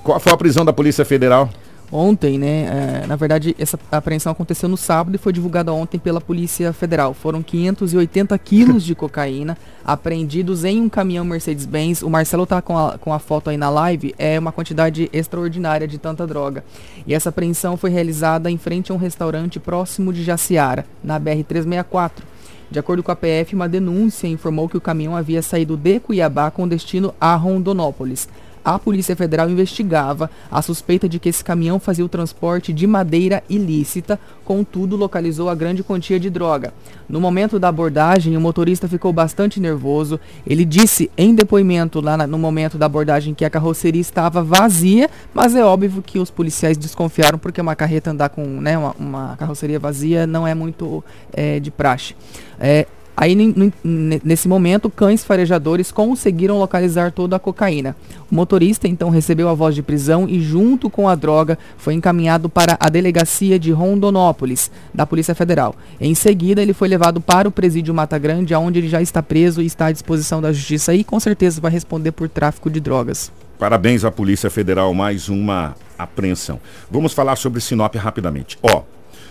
[0.04, 1.50] Qual foi a prisão da Polícia Federal?
[1.92, 3.02] Ontem, né?
[3.04, 7.14] É, na verdade, essa apreensão aconteceu no sábado e foi divulgada ontem pela Polícia Federal.
[7.14, 12.02] Foram 580 quilos de cocaína apreendidos em um caminhão Mercedes-Benz.
[12.02, 14.16] O Marcelo tá com a, com a foto aí na live.
[14.18, 16.64] É uma quantidade extraordinária de tanta droga.
[17.06, 22.24] E essa apreensão foi realizada em frente a um restaurante próximo de Jaciara, na BR-364.
[22.70, 26.50] De acordo com a PF, uma denúncia informou que o caminhão havia saído de Cuiabá
[26.50, 28.30] com destino a Rondonópolis
[28.64, 33.44] a Polícia Federal investigava a suspeita de que esse caminhão fazia o transporte de madeira
[33.50, 36.74] ilícita, contudo localizou a grande quantia de droga.
[37.08, 40.20] No momento da abordagem, o motorista ficou bastante nervoso.
[40.46, 45.56] Ele disse em depoimento lá no momento da abordagem que a carroceria estava vazia, mas
[45.56, 49.80] é óbvio que os policiais desconfiaram porque uma carreta andar com né, uma, uma carroceria
[49.80, 52.16] vazia não é muito é, de praxe.
[52.60, 52.86] É,
[53.22, 53.38] Aí,
[54.24, 57.96] nesse momento, cães farejadores conseguiram localizar toda a cocaína.
[58.32, 62.50] O motorista então recebeu a voz de prisão e, junto com a droga, foi encaminhado
[62.50, 65.76] para a delegacia de Rondonópolis, da Polícia Federal.
[66.00, 69.62] Em seguida, ele foi levado para o presídio Mata Grande, onde ele já está preso
[69.62, 73.32] e está à disposição da justiça e, com certeza, vai responder por tráfico de drogas.
[73.60, 76.60] Parabéns à Polícia Federal, mais uma apreensão.
[76.90, 78.58] Vamos falar sobre Sinop rapidamente.
[78.64, 78.82] Ó,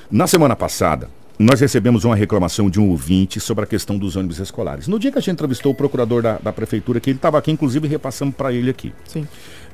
[0.08, 1.08] na semana passada,
[1.40, 4.86] nós recebemos uma reclamação de um ouvinte sobre a questão dos ônibus escolares.
[4.86, 7.50] No dia que a gente entrevistou o procurador da, da prefeitura, que ele estava aqui,
[7.50, 8.92] inclusive repassamos para ele aqui.
[9.06, 9.26] Sim.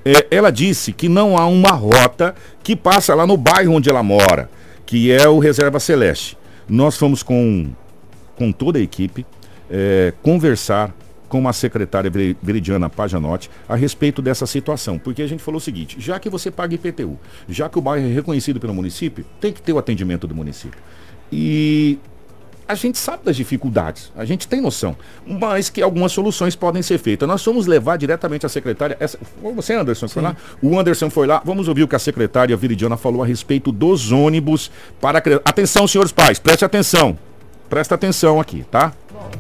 [0.05, 4.00] É, ela disse que não há uma rota que passa lá no bairro onde ela
[4.00, 4.48] mora,
[4.87, 6.38] que é o Reserva Celeste.
[6.68, 7.66] Nós fomos com,
[8.37, 9.26] com toda a equipe
[9.68, 10.94] é, conversar
[11.29, 12.09] com a secretária
[12.40, 15.00] Veridiana Pajanotti a respeito dessa situação.
[15.00, 18.07] Porque a gente falou o seguinte: já que você paga IPTU, já que o bairro
[18.07, 20.79] é reconhecido pelo município, tem que ter o atendimento do município.
[21.30, 21.98] E
[22.68, 26.98] a gente sabe das dificuldades, a gente tem noção, mas que algumas soluções podem ser
[26.98, 27.28] feitas.
[27.28, 28.96] Nós vamos levar diretamente a secretária.
[28.98, 29.18] Essa,
[29.54, 30.36] você, Anderson, foi lá?
[30.60, 31.40] O Anderson foi lá.
[31.44, 35.22] Vamos ouvir o que a secretária Viridiana falou a respeito dos ônibus para.
[35.44, 37.16] Atenção, senhores pais, preste atenção.
[37.68, 38.92] Presta atenção aqui, tá?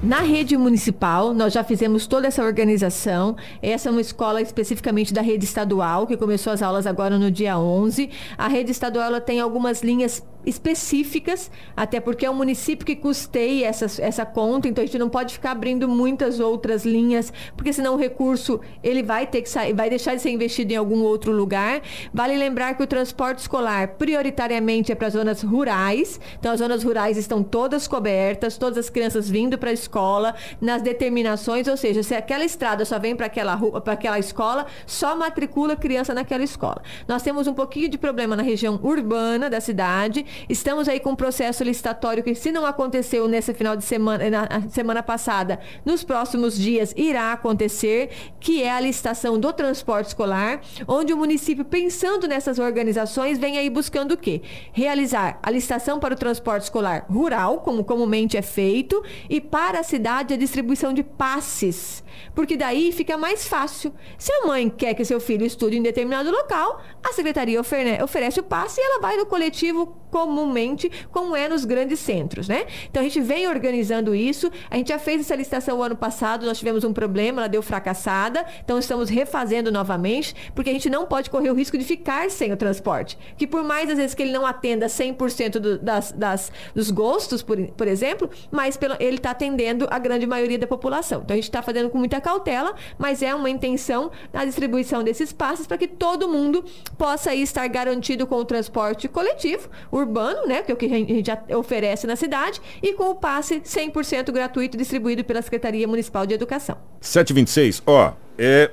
[0.02, 3.36] Na rede municipal, nós já fizemos toda essa organização.
[3.62, 7.58] Essa é uma escola especificamente da rede estadual, que começou as aulas agora no dia
[7.58, 8.10] 11.
[8.36, 13.66] A rede estadual ela tem algumas linhas específicas, até porque é um município que custeia
[13.66, 17.94] essa, essa conta, então a gente não pode ficar abrindo muitas outras linhas, porque senão
[17.94, 21.32] o recurso ele vai ter que sair, vai deixar de ser investido em algum outro
[21.32, 21.82] lugar.
[22.14, 27.16] Vale lembrar que o transporte escolar prioritariamente é para zonas rurais, então as zonas rurais
[27.16, 32.14] estão todas cobertas, todas as crianças vindo para a escola, nas determinações, ou seja, se
[32.14, 36.82] aquela estrada só vem para aquela rua, para aquela escola, só matricula criança naquela escola.
[37.08, 41.16] Nós temos um pouquinho de problema na região urbana da cidade, Estamos aí com um
[41.16, 46.56] processo licitatório que, se não aconteceu nesse final de semana, na semana passada, nos próximos
[46.56, 52.58] dias irá acontecer, que é a licitação do transporte escolar, onde o município, pensando nessas
[52.58, 54.42] organizações, vem aí buscando o quê?
[54.72, 59.82] Realizar a licitação para o transporte escolar rural, como comumente é feito, e para a
[59.82, 63.92] cidade a distribuição de passes porque daí fica mais fácil.
[64.18, 68.42] Se a mãe quer que seu filho estude em determinado local, a secretaria oferece o
[68.42, 69.96] passe e ela vai no coletivo
[70.26, 72.66] comumente, como é nos grandes centros, né?
[72.90, 74.50] Então a gente vem organizando isso.
[74.68, 77.62] A gente já fez essa licitação o ano passado, nós tivemos um problema, ela deu
[77.62, 78.44] fracassada.
[78.64, 82.52] Então estamos refazendo novamente, porque a gente não pode correr o risco de ficar sem
[82.52, 83.16] o transporte.
[83.38, 87.40] Que por mais às vezes que ele não atenda 100% do, das, das, dos gostos,
[87.40, 91.22] por, por exemplo, mas pelo, ele está atendendo a grande maioria da população.
[91.24, 95.32] Então a gente está fazendo com muita cautela, mas é uma intenção na distribuição desses
[95.32, 96.64] passes para que todo mundo
[96.98, 100.15] possa estar garantido com o transporte coletivo, urbano,
[100.46, 103.60] né, que é o que a gente já oferece na cidade, e com o passe
[103.60, 106.76] 100% gratuito distribuído pela Secretaria Municipal de Educação.
[107.00, 108.70] 726, ó, é,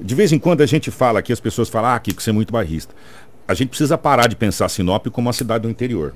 [0.00, 2.32] de vez em quando a gente fala aqui, as pessoas falam, ah, que você é
[2.32, 2.94] muito barrista.
[3.46, 6.14] A gente precisa parar de pensar Sinop como uma cidade do interior.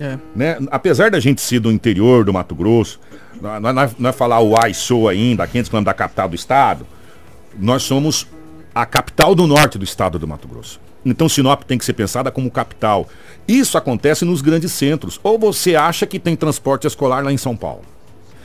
[0.00, 0.18] É.
[0.34, 0.58] Né?
[0.70, 2.98] Apesar da gente ser do interior do Mato Grosso,
[3.40, 6.86] não, não, não é falar o ai sou ainda, 500 quilômetros da capital do estado,
[7.58, 8.26] nós somos
[8.74, 10.80] a capital do norte do estado do Mato Grosso.
[11.04, 13.08] Então Sinop tem que ser pensada como capital.
[13.48, 15.18] Isso acontece nos grandes centros.
[15.22, 17.82] Ou você acha que tem transporte escolar lá em São Paulo?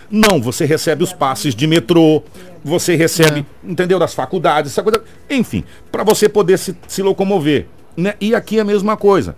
[0.10, 2.24] Não, você recebe os passes de metrô,
[2.64, 3.72] você recebe, é.
[3.72, 5.04] entendeu, das faculdades, essa coisa.
[5.30, 7.68] Enfim, para você poder se, se locomover.
[7.98, 8.14] Né?
[8.22, 9.36] E aqui é a mesma coisa.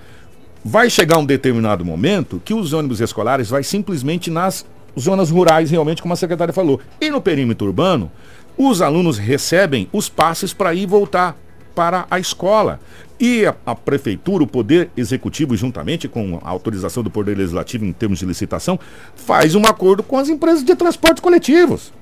[0.64, 4.66] Vai chegar um determinado momento que os ônibus escolares vai simplesmente nas
[5.00, 6.82] zonas rurais, realmente, como a secretária falou.
[7.00, 8.12] E no perímetro urbano,
[8.58, 11.38] os alunos recebem os passes para ir e voltar.
[11.78, 12.80] Para a escola.
[13.20, 17.94] E a, a, prefeitura, o poder executivo, juntamente com a autorização do poder legislativo em
[17.94, 18.80] termos de licitação,
[19.16, 21.94] faz um acordo com as empresas de transportes coletivos.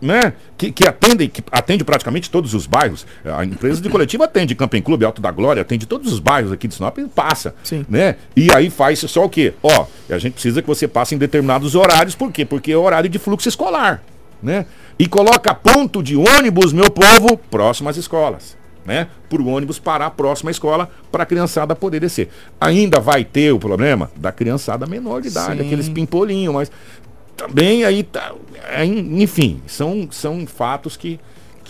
[0.00, 0.32] Né?
[0.56, 3.06] Que, que atendem, que atende praticamente todos os bairros.
[3.22, 6.66] A empresa de coletivo atende Camping Clube, Alto da Glória, atende todos os bairros aqui
[6.66, 7.54] de Sinop e passa.
[7.62, 7.84] Sim.
[7.86, 8.16] Né?
[8.34, 9.52] E aí faz só o quê?
[9.62, 12.46] Ó, a gente precisa que você passe em determinados horários, por quê?
[12.46, 14.02] Porque é horário de fluxo escolar.
[14.42, 14.64] Né?
[14.98, 19.08] E coloca ponto de ônibus, meu povo, próximo às escolas né?
[19.28, 22.28] Para o ônibus parar a próxima escola para a criançada poder descer.
[22.60, 25.66] Ainda vai ter o problema da criançada menor de idade, Sim.
[25.66, 26.72] aqueles pimpolinhos, mas
[27.36, 28.32] também aí tá.
[28.70, 31.18] É, enfim, são, são fatos que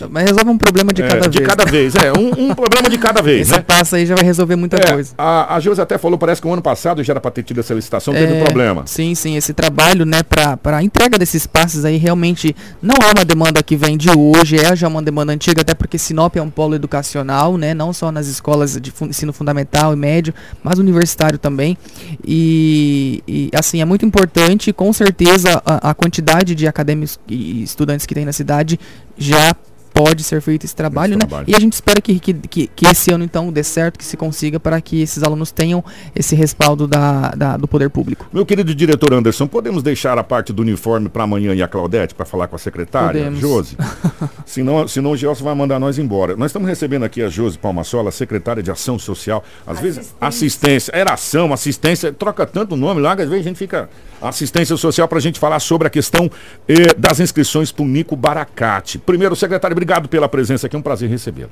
[0.09, 1.31] mas resolve um problema de é, cada vez.
[1.31, 2.11] De cada vez, é.
[2.17, 3.41] Um, um problema de cada vez.
[3.41, 3.61] Esse né?
[3.61, 5.13] passo aí já vai resolver muita é, coisa.
[5.17, 7.59] A, a Gilza até falou, parece que o ano passado já era para ter tido
[7.59, 8.83] essa licitação, teve um problema.
[8.85, 9.35] Sim, sim.
[9.35, 13.75] Esse trabalho, né, para a entrega desses passes aí realmente não é uma demanda que
[13.75, 17.57] vem de hoje, é já uma demanda antiga, até porque Sinop é um polo educacional,
[17.57, 17.73] né?
[17.73, 20.33] Não só nas escolas de ensino fundamental e médio,
[20.63, 21.77] mas universitário também.
[22.25, 28.05] E, e assim, é muito importante, com certeza, a, a quantidade de acadêmicos e estudantes
[28.05, 28.79] que tem na cidade
[29.17, 29.55] já
[30.03, 31.27] pode ser feito esse trabalho, esse né?
[31.27, 31.49] Trabalho.
[31.49, 34.17] E a gente espera que, que, que, que, esse ano então dê certo, que se
[34.17, 35.83] consiga para que esses alunos tenham
[36.15, 38.27] esse respaldo da, da, do poder público.
[38.33, 42.15] Meu querido diretor Anderson, podemos deixar a parte do uniforme para amanhã e a Claudete
[42.15, 43.39] para falar com a secretária, podemos.
[43.39, 43.77] Josi?
[44.45, 46.35] senão, senão o Gelson vai mandar nós embora.
[46.35, 49.43] Nós estamos recebendo aqui a Josi Palmassola, secretária de Ação Social.
[49.65, 50.01] Às assistência.
[50.01, 53.89] vezes, assistência, era ação, assistência, troca tanto nome lá que às vezes a gente fica
[54.21, 56.29] assistência social para a gente falar sobre a questão
[56.67, 58.97] eh, das inscrições para o Nico Baracate.
[58.97, 61.51] Primeiro, secretário, obrigado pela presença aqui, é um prazer recebê-lo.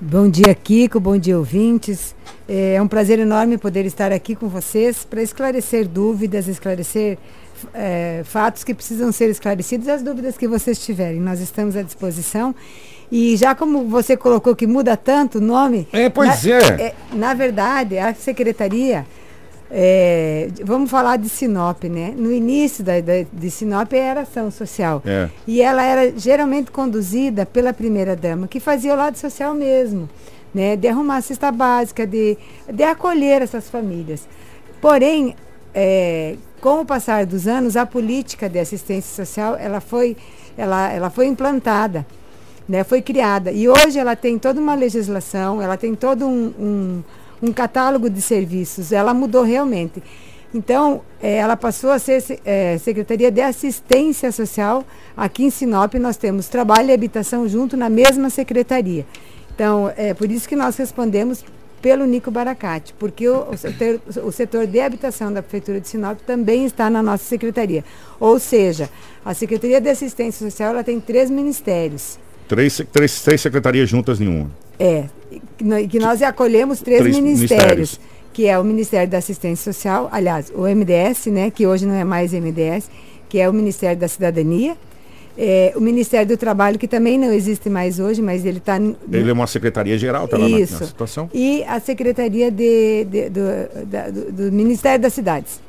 [0.00, 2.14] Bom dia, Kiko, bom dia, ouvintes.
[2.48, 7.16] É um prazer enorme poder estar aqui com vocês para esclarecer dúvidas, esclarecer
[7.72, 11.20] é, fatos que precisam ser esclarecidos, as dúvidas que vocês tiverem.
[11.20, 12.54] Nós estamos à disposição.
[13.10, 15.86] E já como você colocou que muda tanto o nome.
[15.92, 16.82] É, pois na, é.
[16.82, 16.94] é.
[17.12, 19.06] Na verdade, a secretaria
[19.76, 22.14] é, vamos falar de Sinop, né?
[22.16, 25.02] No início da, da, de Sinop era ação social.
[25.04, 25.28] É.
[25.48, 30.08] E ela era geralmente conduzida pela primeira-dama, que fazia o lado social mesmo,
[30.54, 30.76] né?
[30.76, 32.38] De arrumar a cesta básica, de,
[32.72, 34.28] de acolher essas famílias.
[34.80, 35.34] Porém,
[35.74, 40.16] é, com o passar dos anos, a política de assistência social ela foi,
[40.56, 42.06] ela, ela foi implantada,
[42.68, 42.84] né?
[42.84, 43.50] foi criada.
[43.50, 47.02] E hoje ela tem toda uma legislação, ela tem todo um, um
[47.44, 48.92] um catálogo de serviços.
[48.92, 50.02] Ela mudou realmente.
[50.54, 54.84] Então, é, ela passou a ser é, Secretaria de Assistência Social.
[55.16, 59.04] Aqui em Sinop, nós temos trabalho e habitação junto na mesma secretaria.
[59.52, 61.44] Então, é por isso que nós respondemos
[61.82, 66.18] pelo Nico Baracate, porque o, o, setor, o setor de habitação da Prefeitura de Sinop
[66.20, 67.84] também está na nossa secretaria.
[68.18, 68.88] Ou seja,
[69.22, 72.18] a Secretaria de Assistência Social ela tem três ministérios.
[72.48, 74.50] Três, três, três secretarias juntas em uma.
[74.78, 75.04] É,
[75.88, 78.00] que nós acolhemos três, três ministérios, ministérios,
[78.32, 82.04] que é o Ministério da Assistência Social, aliás, o MDS, né, que hoje não é
[82.04, 82.90] mais MDS,
[83.28, 84.76] que é o Ministério da Cidadania,
[85.36, 88.76] é, o Ministério do Trabalho, que também não existe mais hoje, mas ele está...
[88.76, 91.28] Ele é uma secretaria geral, está lá na, na, situação.
[91.34, 95.60] E a Secretaria de, de do, da, do, do Ministério das Cidades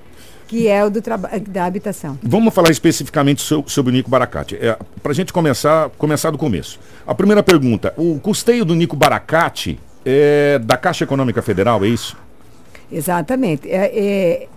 [0.47, 1.01] que é o do
[1.47, 2.17] da habitação.
[2.21, 4.55] Vamos falar especificamente so sobre o Nico Baracate.
[4.55, 6.79] É, Para a gente começar, começar do começo.
[7.05, 12.15] A primeira pergunta: o custeio do Nico Baracate é da Caixa Econômica Federal, é isso?
[12.91, 13.69] Exatamente.
[13.69, 14.47] É, é,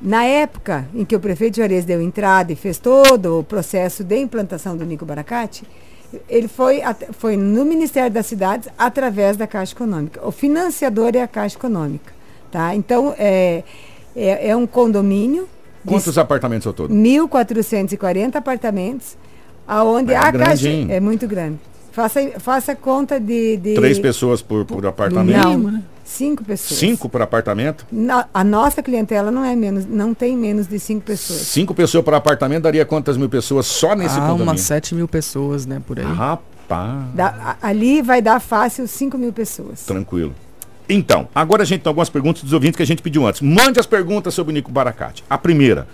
[0.00, 4.16] na época em que o prefeito Juarez deu entrada e fez todo o processo de
[4.16, 5.64] implantação do Nico Baracate,
[6.28, 6.80] ele foi,
[7.12, 10.26] foi no Ministério das Cidades através da Caixa Econômica.
[10.26, 12.14] O financiador é a Caixa Econômica.
[12.50, 12.74] Tá?
[12.74, 13.64] Então, é,
[14.16, 15.46] é, é um condomínio.
[15.84, 16.92] Quantos apartamentos ao todo?
[16.92, 19.16] 1.440 apartamentos,
[19.68, 20.86] aonde é a grande, hein?
[20.90, 21.58] é muito grande.
[21.92, 25.48] Faça, faça conta de, de Três pessoas por, por apartamento?
[25.48, 25.82] Não, né?
[26.04, 26.78] cinco pessoas.
[26.78, 27.86] Cinco por apartamento?
[27.90, 31.40] Na, a nossa clientela não é menos, não tem menos de cinco pessoas.
[31.40, 34.44] Cinco pessoas por apartamento daria quantas mil pessoas só nesse ah, condomínio?
[34.44, 36.04] umas sete mil pessoas, né, por aí.
[36.04, 37.14] Rapaz.
[37.14, 39.86] Da, ali vai dar fácil cinco mil pessoas.
[39.86, 40.34] Tranquilo.
[40.88, 43.40] Então, agora a gente tem algumas perguntas dos ouvintes que a gente pediu antes.
[43.40, 45.24] Mande as perguntas sobre o Nico Baracate.
[45.28, 45.86] A primeira.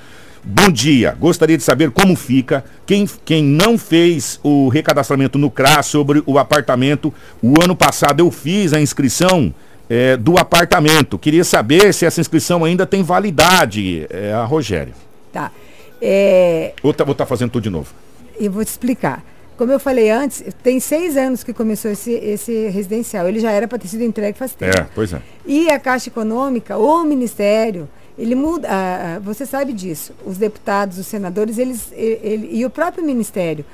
[0.45, 5.87] Bom dia, gostaria de saber como fica quem, quem não fez o recadastramento no CRAS
[5.87, 7.15] sobre o apartamento.
[7.41, 9.55] O ano passado eu fiz a inscrição
[9.89, 11.17] é, do apartamento.
[11.17, 14.05] Queria saber se essa inscrição ainda tem validade.
[14.11, 14.95] É a Rogério.
[15.33, 15.53] Tá.
[16.01, 16.73] É...
[16.83, 17.95] Vou estar tá, tá fazendo tudo de novo.
[18.39, 19.23] Eu vou te explicar.
[19.57, 23.29] Como eu falei antes, tem seis anos que começou esse, esse residencial.
[23.29, 24.77] Ele já era para ter sido entregue faz tempo.
[24.77, 25.23] É, pois é.
[25.47, 27.89] E a Caixa Econômica, o Ministério,
[28.19, 28.69] ele muda.
[28.71, 30.13] Ah, você sabe disso.
[30.25, 33.65] Os deputados, os senadores, eles, ele, e o próprio Ministério.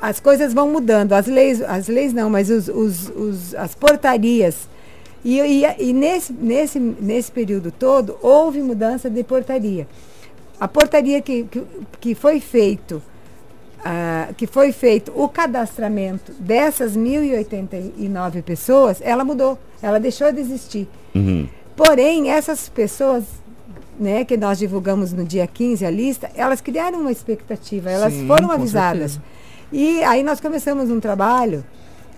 [0.00, 4.68] as coisas vão mudando, as leis, as leis não, mas os, os, os as portarias.
[5.22, 9.86] E, e, e nesse, nesse, nesse período todo houve mudança de portaria.
[10.58, 11.62] A portaria que, que,
[12.00, 13.02] que foi feito,
[13.80, 20.88] uh, que foi feito o cadastramento dessas 1.089 pessoas, ela mudou, ela deixou de existir.
[21.14, 21.48] Uhum.
[21.76, 23.24] Porém, essas pessoas
[23.98, 28.26] né, que nós divulgamos no dia 15 a lista, elas criaram uma expectativa, elas Sim,
[28.26, 29.12] foram avisadas.
[29.12, 29.22] certeza.
[29.72, 31.64] E aí nós começamos um trabalho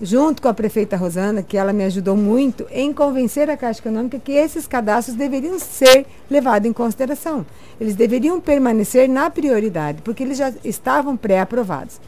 [0.03, 4.19] junto com a prefeita Rosana, que ela me ajudou muito em convencer a Caixa Econômica
[4.19, 7.47] que esses cadastros deveriam ser levados em consideração.
[7.81, 12.01] Eles deveriam permanecer na prioridade, porque eles já estavam pré-aprovados.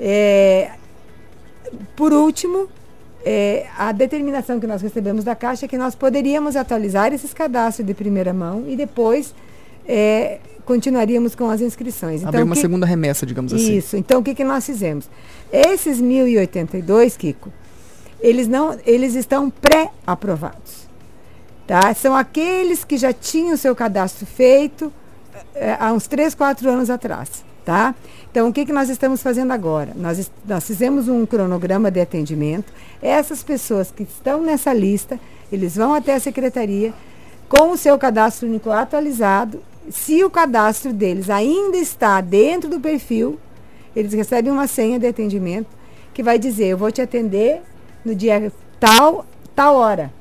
[0.00, 0.72] É,
[1.94, 2.68] por último,
[3.24, 7.86] é, a determinação que nós recebemos da Caixa é que nós poderíamos atualizar esses cadastros
[7.86, 9.32] de primeira mão e depois
[9.86, 12.24] é, continuaríamos com as inscrições.
[12.24, 13.76] Abrir uma que- segunda remessa, digamos assim.
[13.76, 13.96] Isso.
[13.96, 15.08] Então, o que, que nós fizemos?
[15.52, 17.52] Esses 1.082, Kiko,
[18.20, 20.88] eles, não, eles estão pré-aprovados.
[21.66, 21.94] Tá?
[21.94, 24.92] São aqueles que já tinham seu cadastro feito
[25.54, 27.44] eh, há uns 3, 4 anos atrás.
[27.64, 27.94] Tá?
[28.30, 29.92] Então, o que, que nós estamos fazendo agora?
[29.96, 32.70] Nós, nós fizemos um cronograma de atendimento.
[33.00, 35.18] Essas pessoas que estão nessa lista,
[35.50, 36.92] eles vão até a secretaria
[37.48, 39.62] com o seu cadastro único atualizado.
[39.90, 43.38] Se o cadastro deles ainda está dentro do perfil,
[43.94, 45.66] eles recebem uma senha de atendimento
[46.12, 47.60] que vai dizer: eu vou te atender
[48.04, 50.12] no dia tal, tal hora.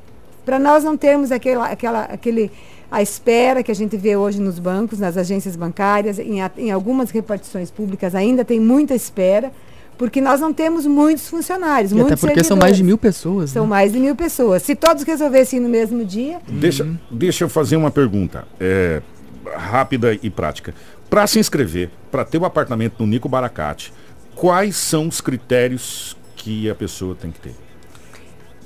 [0.45, 2.51] Para nós não termos aquela, aquela, aquele,
[2.91, 6.69] a espera que a gente vê hoje nos bancos, nas agências bancárias, em, a- em
[6.69, 9.53] algumas repartições públicas ainda tem muita espera,
[9.97, 11.91] porque nós não temos muitos funcionários.
[11.93, 12.85] E até muitos porque são mais de servidores.
[12.85, 13.49] mil pessoas.
[13.51, 13.69] São né?
[13.69, 14.61] mais de mil pessoas.
[14.63, 19.01] Se todos resolvessem no mesmo dia, Deixa, deixa eu fazer uma pergunta é,
[19.55, 20.73] rápida e prática.
[21.09, 23.93] Para se inscrever, para ter o apartamento no Nico Baracate,
[24.35, 27.55] quais são os critérios que a pessoa tem que ter?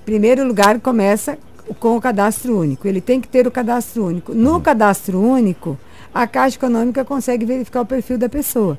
[0.06, 1.38] Primeiro lugar, começa
[1.80, 2.88] com o cadastro único.
[2.88, 4.34] Ele tem que ter o cadastro único.
[4.34, 5.78] No cadastro único,
[6.13, 8.78] a Caixa Econômica consegue verificar o perfil da pessoa.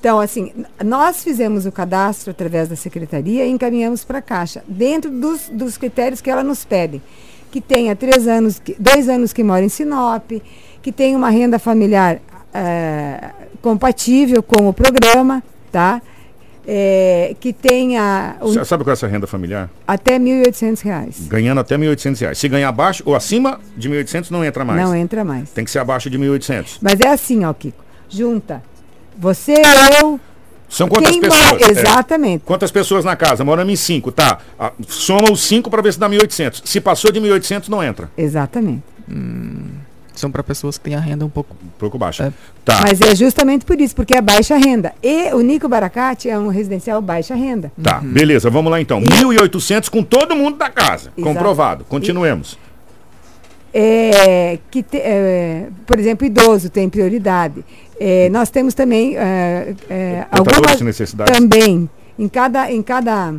[0.00, 5.10] Então, assim, nós fizemos o cadastro através da secretaria e encaminhamos para a Caixa, dentro
[5.10, 7.02] dos, dos critérios que ela nos pede.
[7.50, 10.30] Que tenha três anos, dois anos que mora em Sinop,
[10.82, 12.20] que tenha uma renda familiar
[12.54, 16.00] eh, compatível com o programa, tá?
[16.66, 19.68] Eh, que tenha um- Sa- Sabe qual é essa renda familiar?
[19.86, 21.16] até 1.800 reais.
[21.26, 22.38] Ganhando até 1.800 reais.
[22.38, 24.80] Se ganhar abaixo ou acima de R$ 1.800 não entra mais.
[24.80, 25.50] Não entra mais.
[25.50, 26.78] Tem que ser abaixo de 1.800.
[26.80, 27.82] Mas é assim, ó, Kiko.
[28.08, 28.62] Junta.
[29.18, 29.54] Você,
[30.02, 30.20] eu.
[30.70, 31.50] São quantas quem pessoas?
[31.52, 31.70] mora- É.
[31.70, 32.42] Exatamente.
[32.46, 33.44] Quantas pessoas na casa?
[33.44, 34.38] Moramos em cinco, tá.
[34.58, 36.62] Ah, soma os cinco para ver se dá 1.800.
[36.64, 38.08] Se passou de 1.800, não entra.
[38.16, 38.82] Exatamente.
[40.14, 41.56] São para pessoas que têm a renda um pouco.
[41.64, 42.24] Um pouco baixa.
[42.26, 42.32] É.
[42.64, 42.80] Tá.
[42.82, 44.92] Mas é justamente por isso, porque é baixa renda.
[45.02, 47.72] E o Nico Baracate é um residencial baixa renda.
[47.82, 49.00] Tá, beleza, vamos lá então.
[49.00, 51.10] 1.800 com todo mundo da casa.
[51.16, 51.22] Exato.
[51.22, 51.84] Comprovado.
[51.88, 52.58] Continuemos.
[53.72, 57.64] É, que te- é, por exemplo, idoso tem prioridade.
[58.00, 61.36] É, nós temos também é, é, algumas de necessidades.
[61.36, 63.34] também em cada em cada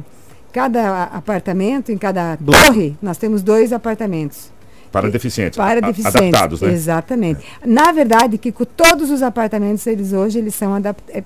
[0.54, 2.66] cada apartamento, em cada Bloco.
[2.66, 4.52] torre, nós temos dois apartamentos.
[4.92, 5.58] Para deficientes.
[5.58, 6.18] Para deficientes.
[6.20, 6.72] Adaptados, né?
[6.74, 7.42] Exatamente.
[7.66, 11.24] Na verdade, que com todos os apartamentos, eles hoje, eles são adaptados.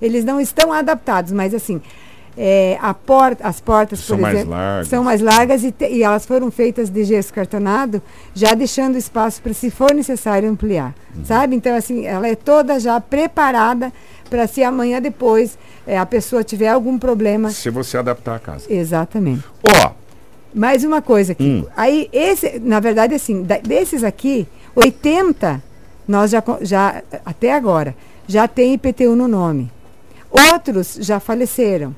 [0.00, 1.80] Eles não estão adaptados, mas assim,
[2.36, 4.88] é, a porta, as portas, São por mais exemplo, largas.
[4.88, 8.02] são mais largas e, te- e elas foram feitas de gesso cartonado,
[8.34, 10.94] já deixando espaço para, se for necessário, ampliar.
[11.16, 11.24] Uhum.
[11.24, 11.54] Sabe?
[11.56, 13.92] Então, assim, ela é toda já preparada
[14.28, 17.50] para se amanhã depois é, a pessoa tiver algum problema.
[17.50, 18.66] Se você adaptar a casa.
[18.72, 19.44] Exatamente.
[19.62, 19.90] Ó,
[20.52, 21.44] Mais uma coisa aqui.
[21.64, 21.66] Hum.
[21.76, 25.62] Aí, esse, na verdade, assim, da- desses aqui, 80,
[26.06, 27.94] nós já, já, até agora,
[28.26, 29.70] já tem IPTU no nome.
[30.52, 31.94] Outros já faleceram.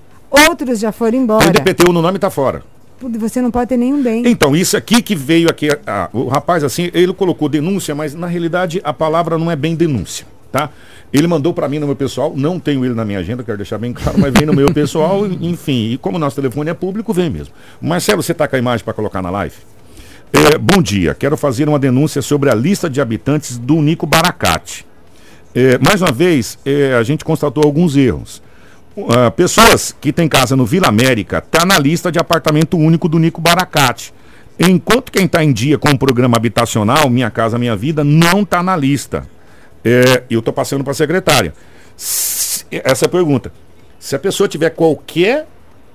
[0.48, 1.48] Outros já foram embora.
[1.48, 2.62] o DPTU no nome tá fora.
[3.00, 4.26] Você não pode ter nenhum bem.
[4.26, 8.26] Então, isso aqui que veio aqui, ah, o rapaz assim, ele colocou denúncia, mas na
[8.26, 10.70] realidade a palavra não é bem denúncia, tá?
[11.12, 13.78] Ele mandou para mim no meu pessoal, não tenho ele na minha agenda, quero deixar
[13.78, 17.28] bem claro, mas vem no meu pessoal, enfim, e como nosso telefone é público, vem
[17.28, 17.54] mesmo.
[17.80, 19.54] Marcelo, você tá com a imagem para colocar na live?
[20.32, 24.86] É, bom dia, quero fazer uma denúncia sobre a lista de habitantes do Nico Baracate.
[25.54, 28.42] É, mais uma vez, é, a gente constatou alguns erros.
[29.10, 33.18] Ah, pessoas que têm casa no Vila América tá na lista de apartamento único do
[33.18, 34.12] Nico Baracate.
[34.58, 38.62] Enquanto quem está em dia com o programa habitacional Minha Casa Minha Vida não está
[38.62, 39.28] na lista.
[39.84, 41.52] É, eu estou passando para a secretária.
[41.96, 43.52] Se- essa pergunta.
[44.00, 45.46] Se a pessoa tiver qualquer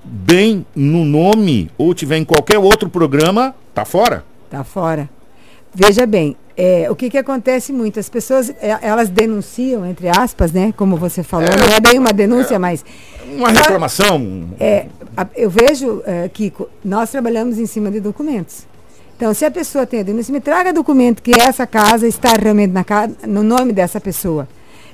[0.04, 4.24] bem no nome ou tiver em qualquer outro programa, tá fora.
[4.48, 5.08] Tá fora.
[5.74, 7.98] Veja bem, É, o que, que acontece muito?
[7.98, 10.72] As pessoas, é, elas denunciam, entre aspas, né?
[10.76, 12.84] Como você falou, não é bem uma denúncia, mas.
[13.36, 14.48] Uma reclamação.
[14.60, 14.86] É,
[15.34, 18.66] eu vejo, é, Kiko, nós trabalhamos em cima de documentos.
[19.16, 22.72] Então, se a pessoa tem a denúncia, me traga documento que essa casa está realmente
[22.72, 24.48] na ca- no nome dessa pessoa.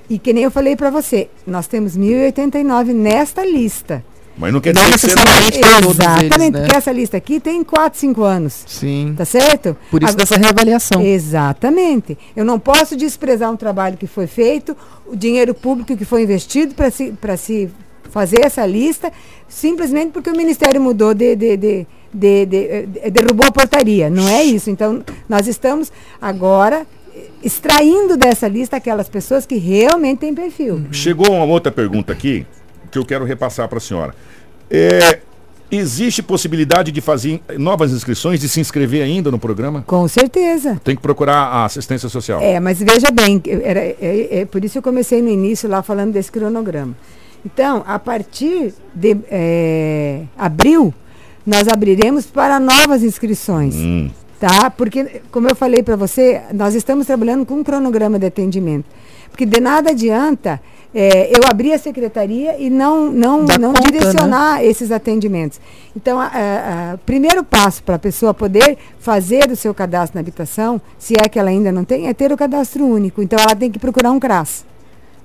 [0.09, 4.05] E que nem eu falei para você, nós temos 1089 nesta lista.
[4.39, 6.61] Mas não quer Não dizer que não- necessariamente para todos Exatamente, eles, né?
[6.61, 8.65] porque essa lista aqui tem 4, 5 anos.
[8.67, 9.15] Sim.
[9.17, 9.77] Tá certo?
[9.91, 11.03] Por isso Agora- dessa reavaliação.
[11.03, 12.17] Exatamente.
[12.37, 14.77] Eu não posso desprezar um trabalho que foi feito,
[15.07, 17.69] o dinheiro público que foi investido para se, pra se
[18.11, 19.13] fazer essa lista,
[19.49, 21.35] simplesmente porque o Ministério mudou de.
[21.37, 24.71] de, de de- de- eh, derrubou a portaria, não é isso.
[24.71, 30.87] Então, nós estamos agora eh, extraindo dessa lista aquelas pessoas que realmente têm perfil.
[30.91, 32.47] Chegou uma outra pergunta aqui
[32.91, 34.15] que eu quero repassar para a senhora.
[34.71, 35.21] É,
[35.71, 39.83] existe possibilidade de fazer novas inscrições, de se inscrever ainda no programa?
[39.87, 40.81] Com certeza.
[40.83, 42.41] Tem que procurar a assistência social.
[42.41, 46.13] É, mas veja bem, era, é, é por isso eu comecei no início lá falando
[46.13, 46.97] desse cronograma.
[47.45, 50.93] Então, a partir de é, abril,
[51.47, 53.75] nós abriremos para novas inscrições.
[53.77, 54.11] Hum.
[54.41, 54.71] Tá?
[54.71, 58.87] Porque, como eu falei para você, nós estamos trabalhando com um cronograma de atendimento.
[59.31, 60.61] Porque de nada adianta
[60.95, 65.61] é, eu abrir a secretaria e não, não, não conta, direcionar esses atendimentos.
[65.97, 71.15] Então, o primeiro passo para a pessoa poder fazer o seu cadastro na habitação, se
[71.15, 73.23] é que ela ainda não tem, é ter o cadastro único.
[73.23, 74.65] Então, ela tem que procurar um CRAS.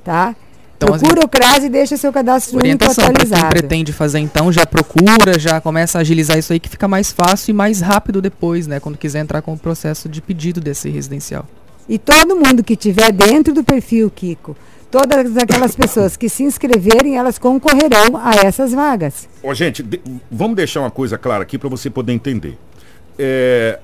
[0.03, 0.35] Tá?
[0.75, 3.47] Então, as- Procura o CRAS e deixa seu cadastro único Orientação quem atualizado.
[3.49, 7.51] pretende fazer então, já procura, já começa a agilizar isso aí que fica mais fácil
[7.51, 8.81] e mais rápido depois, né?
[8.81, 11.45] Quando quiser entrar com o processo de pedido desse residencial.
[11.87, 14.55] E todo mundo que tiver dentro do perfil, Kiko,
[14.93, 19.27] todas aquelas pessoas que se inscreverem, elas concorrerão a essas vagas.
[19.43, 19.99] Ó, gente, de-
[20.31, 22.55] vamos deixar uma coisa clara aqui para você poder entender.
[23.17, 23.79] É,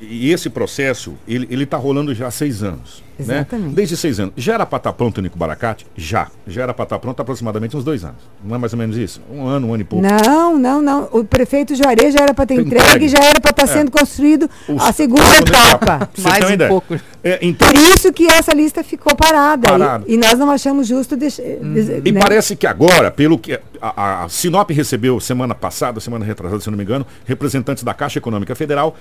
[0.00, 3.02] e esse processo, ele, ele tá rolando já há seis anos.
[3.18, 3.36] Né?
[3.36, 3.74] Exatamente.
[3.74, 4.32] Desde seis anos.
[4.36, 5.86] Já era para estar pronto o Nico Baracate?
[5.96, 6.28] Já.
[6.46, 8.16] Já era para estar pronto há aproximadamente uns dois anos.
[8.42, 9.20] Não é mais ou menos isso?
[9.30, 10.04] Um ano, um ano e pouco.
[10.06, 11.08] Não, não, não.
[11.12, 13.08] O prefeito Juarez já era para ter entregue, entregue.
[13.08, 13.66] já era para estar É.
[13.66, 16.10] sendo construído O- a segunda a etapa.
[16.22, 16.68] Mais um ideia.
[16.70, 16.94] pouco.
[17.22, 19.68] É, então, Por isso que essa lista ficou parada.
[19.68, 20.04] Parada.
[20.08, 21.42] E, e nós não achamos justo deixar.
[21.42, 22.20] E né?
[22.20, 26.76] parece que agora, pelo que a, a Sinop recebeu semana passada, semana retrasada, se não
[26.76, 28.96] me engano, representantes da Caixa Econômica Federal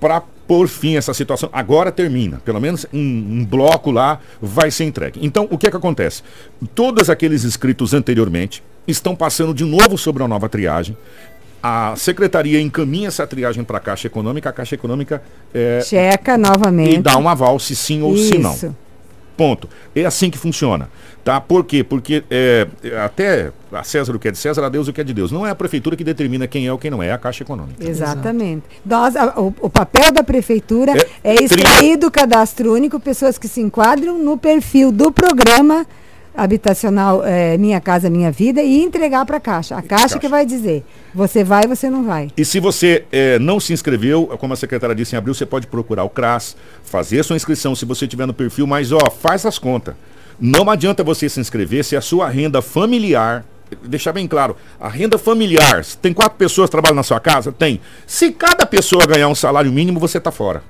[0.00, 1.48] para pôr fim essa situação.
[1.52, 5.20] Agora termina, pelo menos um, um bloco lá vai ser entregue.
[5.22, 6.22] Então, o que é que acontece?
[6.74, 10.96] Todos aqueles inscritos anteriormente estão passando de novo sobre a nova triagem.
[11.62, 15.22] A secretaria encaminha essa triagem para a Caixa Econômica, a Caixa Econômica
[15.54, 16.96] é, Checa novamente.
[16.96, 18.52] e dá um aval se sim ou se não.
[18.52, 18.76] Isso.
[19.34, 19.68] Ponto.
[19.96, 20.90] É assim que funciona.
[21.24, 21.40] Tá?
[21.40, 21.82] Por quê?
[21.82, 25.00] Porque é, é, até a César o que é de César, a Deus o que
[25.00, 25.32] é de Deus.
[25.32, 27.42] Não é a prefeitura que determina quem é ou quem não é, é a Caixa
[27.42, 27.82] Econômica.
[27.82, 28.64] Exatamente.
[28.84, 30.92] Nós, a- o, o papel da prefeitura
[31.24, 35.86] É, é, extrair do cadastro único pessoas que se enquadram no perfil do programa
[36.36, 39.76] habitacional eh, Minha Casa Minha Vida e entregar para a Caixa.
[39.76, 40.18] A Caixa, Caixa.
[40.18, 42.28] que vai dizer, você vai, você não vai.
[42.36, 45.66] E se você é, não se inscreveu, como a secretária disse em abril, você pode
[45.68, 49.46] procurar o CRAS, fazer a sua inscrição se você tiver no perfil, mas ó, faz
[49.46, 49.94] as contas.
[50.40, 53.44] Não adianta você se inscrever se a sua renda familiar,
[53.84, 57.52] deixar bem claro, a renda familiar, tem quatro pessoas que trabalham na sua casa?
[57.52, 57.80] Tem.
[58.06, 60.62] Se cada pessoa ganhar um salário mínimo, você está fora.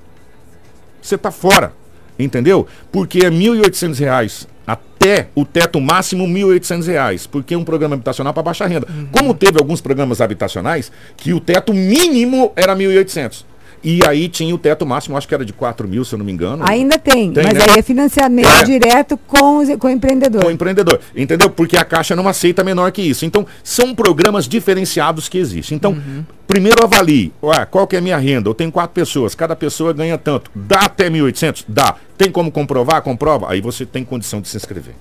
[1.01, 1.73] Você está fora.
[2.19, 2.67] Entendeu?
[2.93, 8.33] Porque é 1.800 reais até o teto máximo 1.800 reais, porque é um programa habitacional
[8.33, 8.87] para baixa renda.
[9.13, 13.45] Como teve alguns programas habitacionais que o teto mínimo era 1.800.
[13.85, 16.25] E aí tinha o teto máximo, acho que era de 4 mil, se eu não
[16.25, 16.65] me engano.
[16.67, 17.65] Ainda tem, Tem, mas né?
[17.69, 18.65] aí é financiamento É.
[18.65, 20.41] direto com, os- com o empreendedor.
[20.43, 21.01] com o empreendedor.
[21.15, 21.51] Entendeu?
[21.51, 23.27] Porque a Caixa não aceita menor que isso.
[23.27, 25.77] Então, são programas diferenciados que existem.
[25.77, 25.97] Então,
[26.47, 28.49] primeiro avalie, ué, qual que é a minha renda?
[28.49, 30.51] Eu tenho quatro pessoas, cada pessoa ganha tanto.
[30.55, 31.65] Dá até 1.800?
[31.69, 31.97] Dá.
[32.17, 33.03] Tem como comprovar?
[33.03, 33.51] Comprova.
[33.53, 34.95] Aí você tem condição de se inscrever.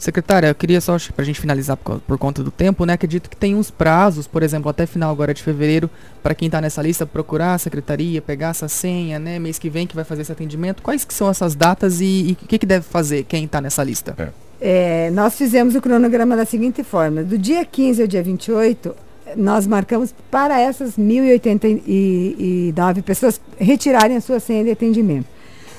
[0.00, 2.94] Secretária, eu queria só, para a gente finalizar por, por conta do tempo, né?
[2.94, 5.90] Acredito que tem uns prazos, por exemplo, até final agora de fevereiro,
[6.22, 9.38] para quem está nessa lista, procurar a secretaria, pegar essa senha, né?
[9.38, 10.82] Mês que vem que vai fazer esse atendimento.
[10.82, 13.82] Quais que são essas datas e e o que, que deve fazer quem está nessa
[13.82, 14.14] lista?
[14.18, 14.28] É.
[14.62, 18.94] É, nós fizemos o cronograma da seguinte forma: do dia 15 ao dia 28,
[19.36, 25.26] nós marcamos para essas 1.089 pessoas retirarem a sua senha de atendimento.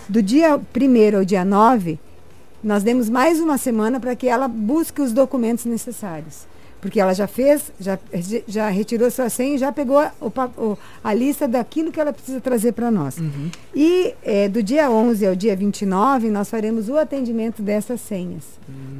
[0.09, 1.97] Do dia 1 ao dia 9,
[2.63, 6.50] nós demos mais uma semana para que ela busque os documentos necessários.
[6.81, 7.99] Porque ela já fez, já,
[8.47, 10.11] já retirou sua senha e já pegou a,
[10.57, 13.17] o a lista daquilo que ela precisa trazer para nós.
[13.75, 18.43] E eh, do dia 11 ao dia 29, nós faremos o atendimento dessas senhas.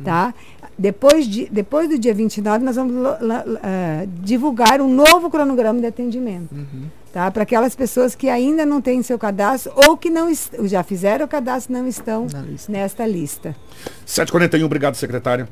[0.05, 0.31] Tá?
[0.77, 5.29] Depois, de, depois do dia 29, nós vamos lo- la- la- ah, divulgar um novo
[5.29, 6.55] cronograma de atendimento.
[7.11, 7.29] Tá?
[7.29, 10.31] Para aquelas pessoas que ainda não têm seu cadastro ou que não
[10.63, 12.71] já fizeram o cadastro e não estão lista.
[12.71, 13.55] nesta lista.
[14.05, 15.47] 741, obrigado, secretário.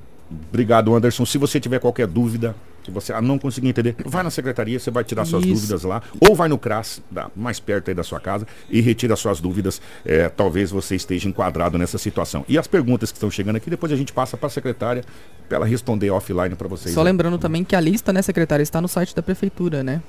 [0.49, 1.25] Obrigado, Anderson.
[1.25, 2.55] Se você tiver qualquer dúvida,
[2.85, 5.53] se você ah, não conseguir entender, vai na secretaria, você vai tirar suas Isso.
[5.53, 9.15] dúvidas lá, ou vai no CRAS, da- mais perto aí da sua casa, e retira
[9.15, 9.81] suas dúvidas.
[10.05, 12.45] É, talvez você esteja enquadrado nessa situação.
[12.47, 15.03] E as perguntas que estão chegando aqui, depois a gente passa para a secretária
[15.47, 16.93] para ela responder offline para vocês.
[16.93, 17.09] Só né?
[17.11, 20.01] lembrando também que a lista, né, secretária, está no site da prefeitura, né?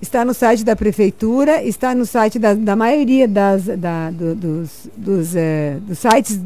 [0.00, 4.88] Está no site da prefeitura, está no site da, da maioria das, da- do- dos,
[4.96, 6.40] dos, eh, dos sites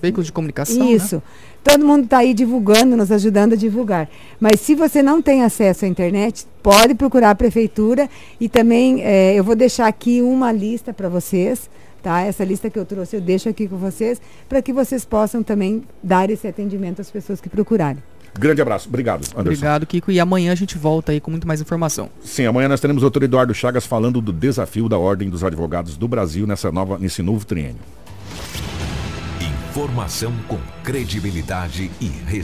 [0.00, 0.98] Veículos de comunicação, né?
[1.62, 4.08] Todo mundo está aí divulgando, nos ajudando a divulgar.
[4.40, 8.08] Mas se você não tem acesso à internet, pode procurar a prefeitura
[8.40, 11.70] e também eh, eu vou deixar aqui uma lista para vocês,
[12.02, 12.20] tá?
[12.22, 15.84] Essa lista que eu trouxe eu deixo aqui com vocês para que vocês possam também
[16.02, 18.02] dar esse atendimento às pessoas que procurarem.
[18.38, 18.88] Grande abraço.
[18.88, 19.40] Obrigado, Anderson.
[19.40, 20.10] Obrigado, Kiko.
[20.10, 22.08] E amanhã a gente volta aí com muito mais informação.
[22.24, 25.96] Sim, amanhã nós teremos o doutor Eduardo Chagas falando do desafio da Ordem dos Advogados
[25.96, 27.80] do Brasil nessa nova, nesse novo triênio.
[29.72, 32.42] Informação com credibilidade e respeito.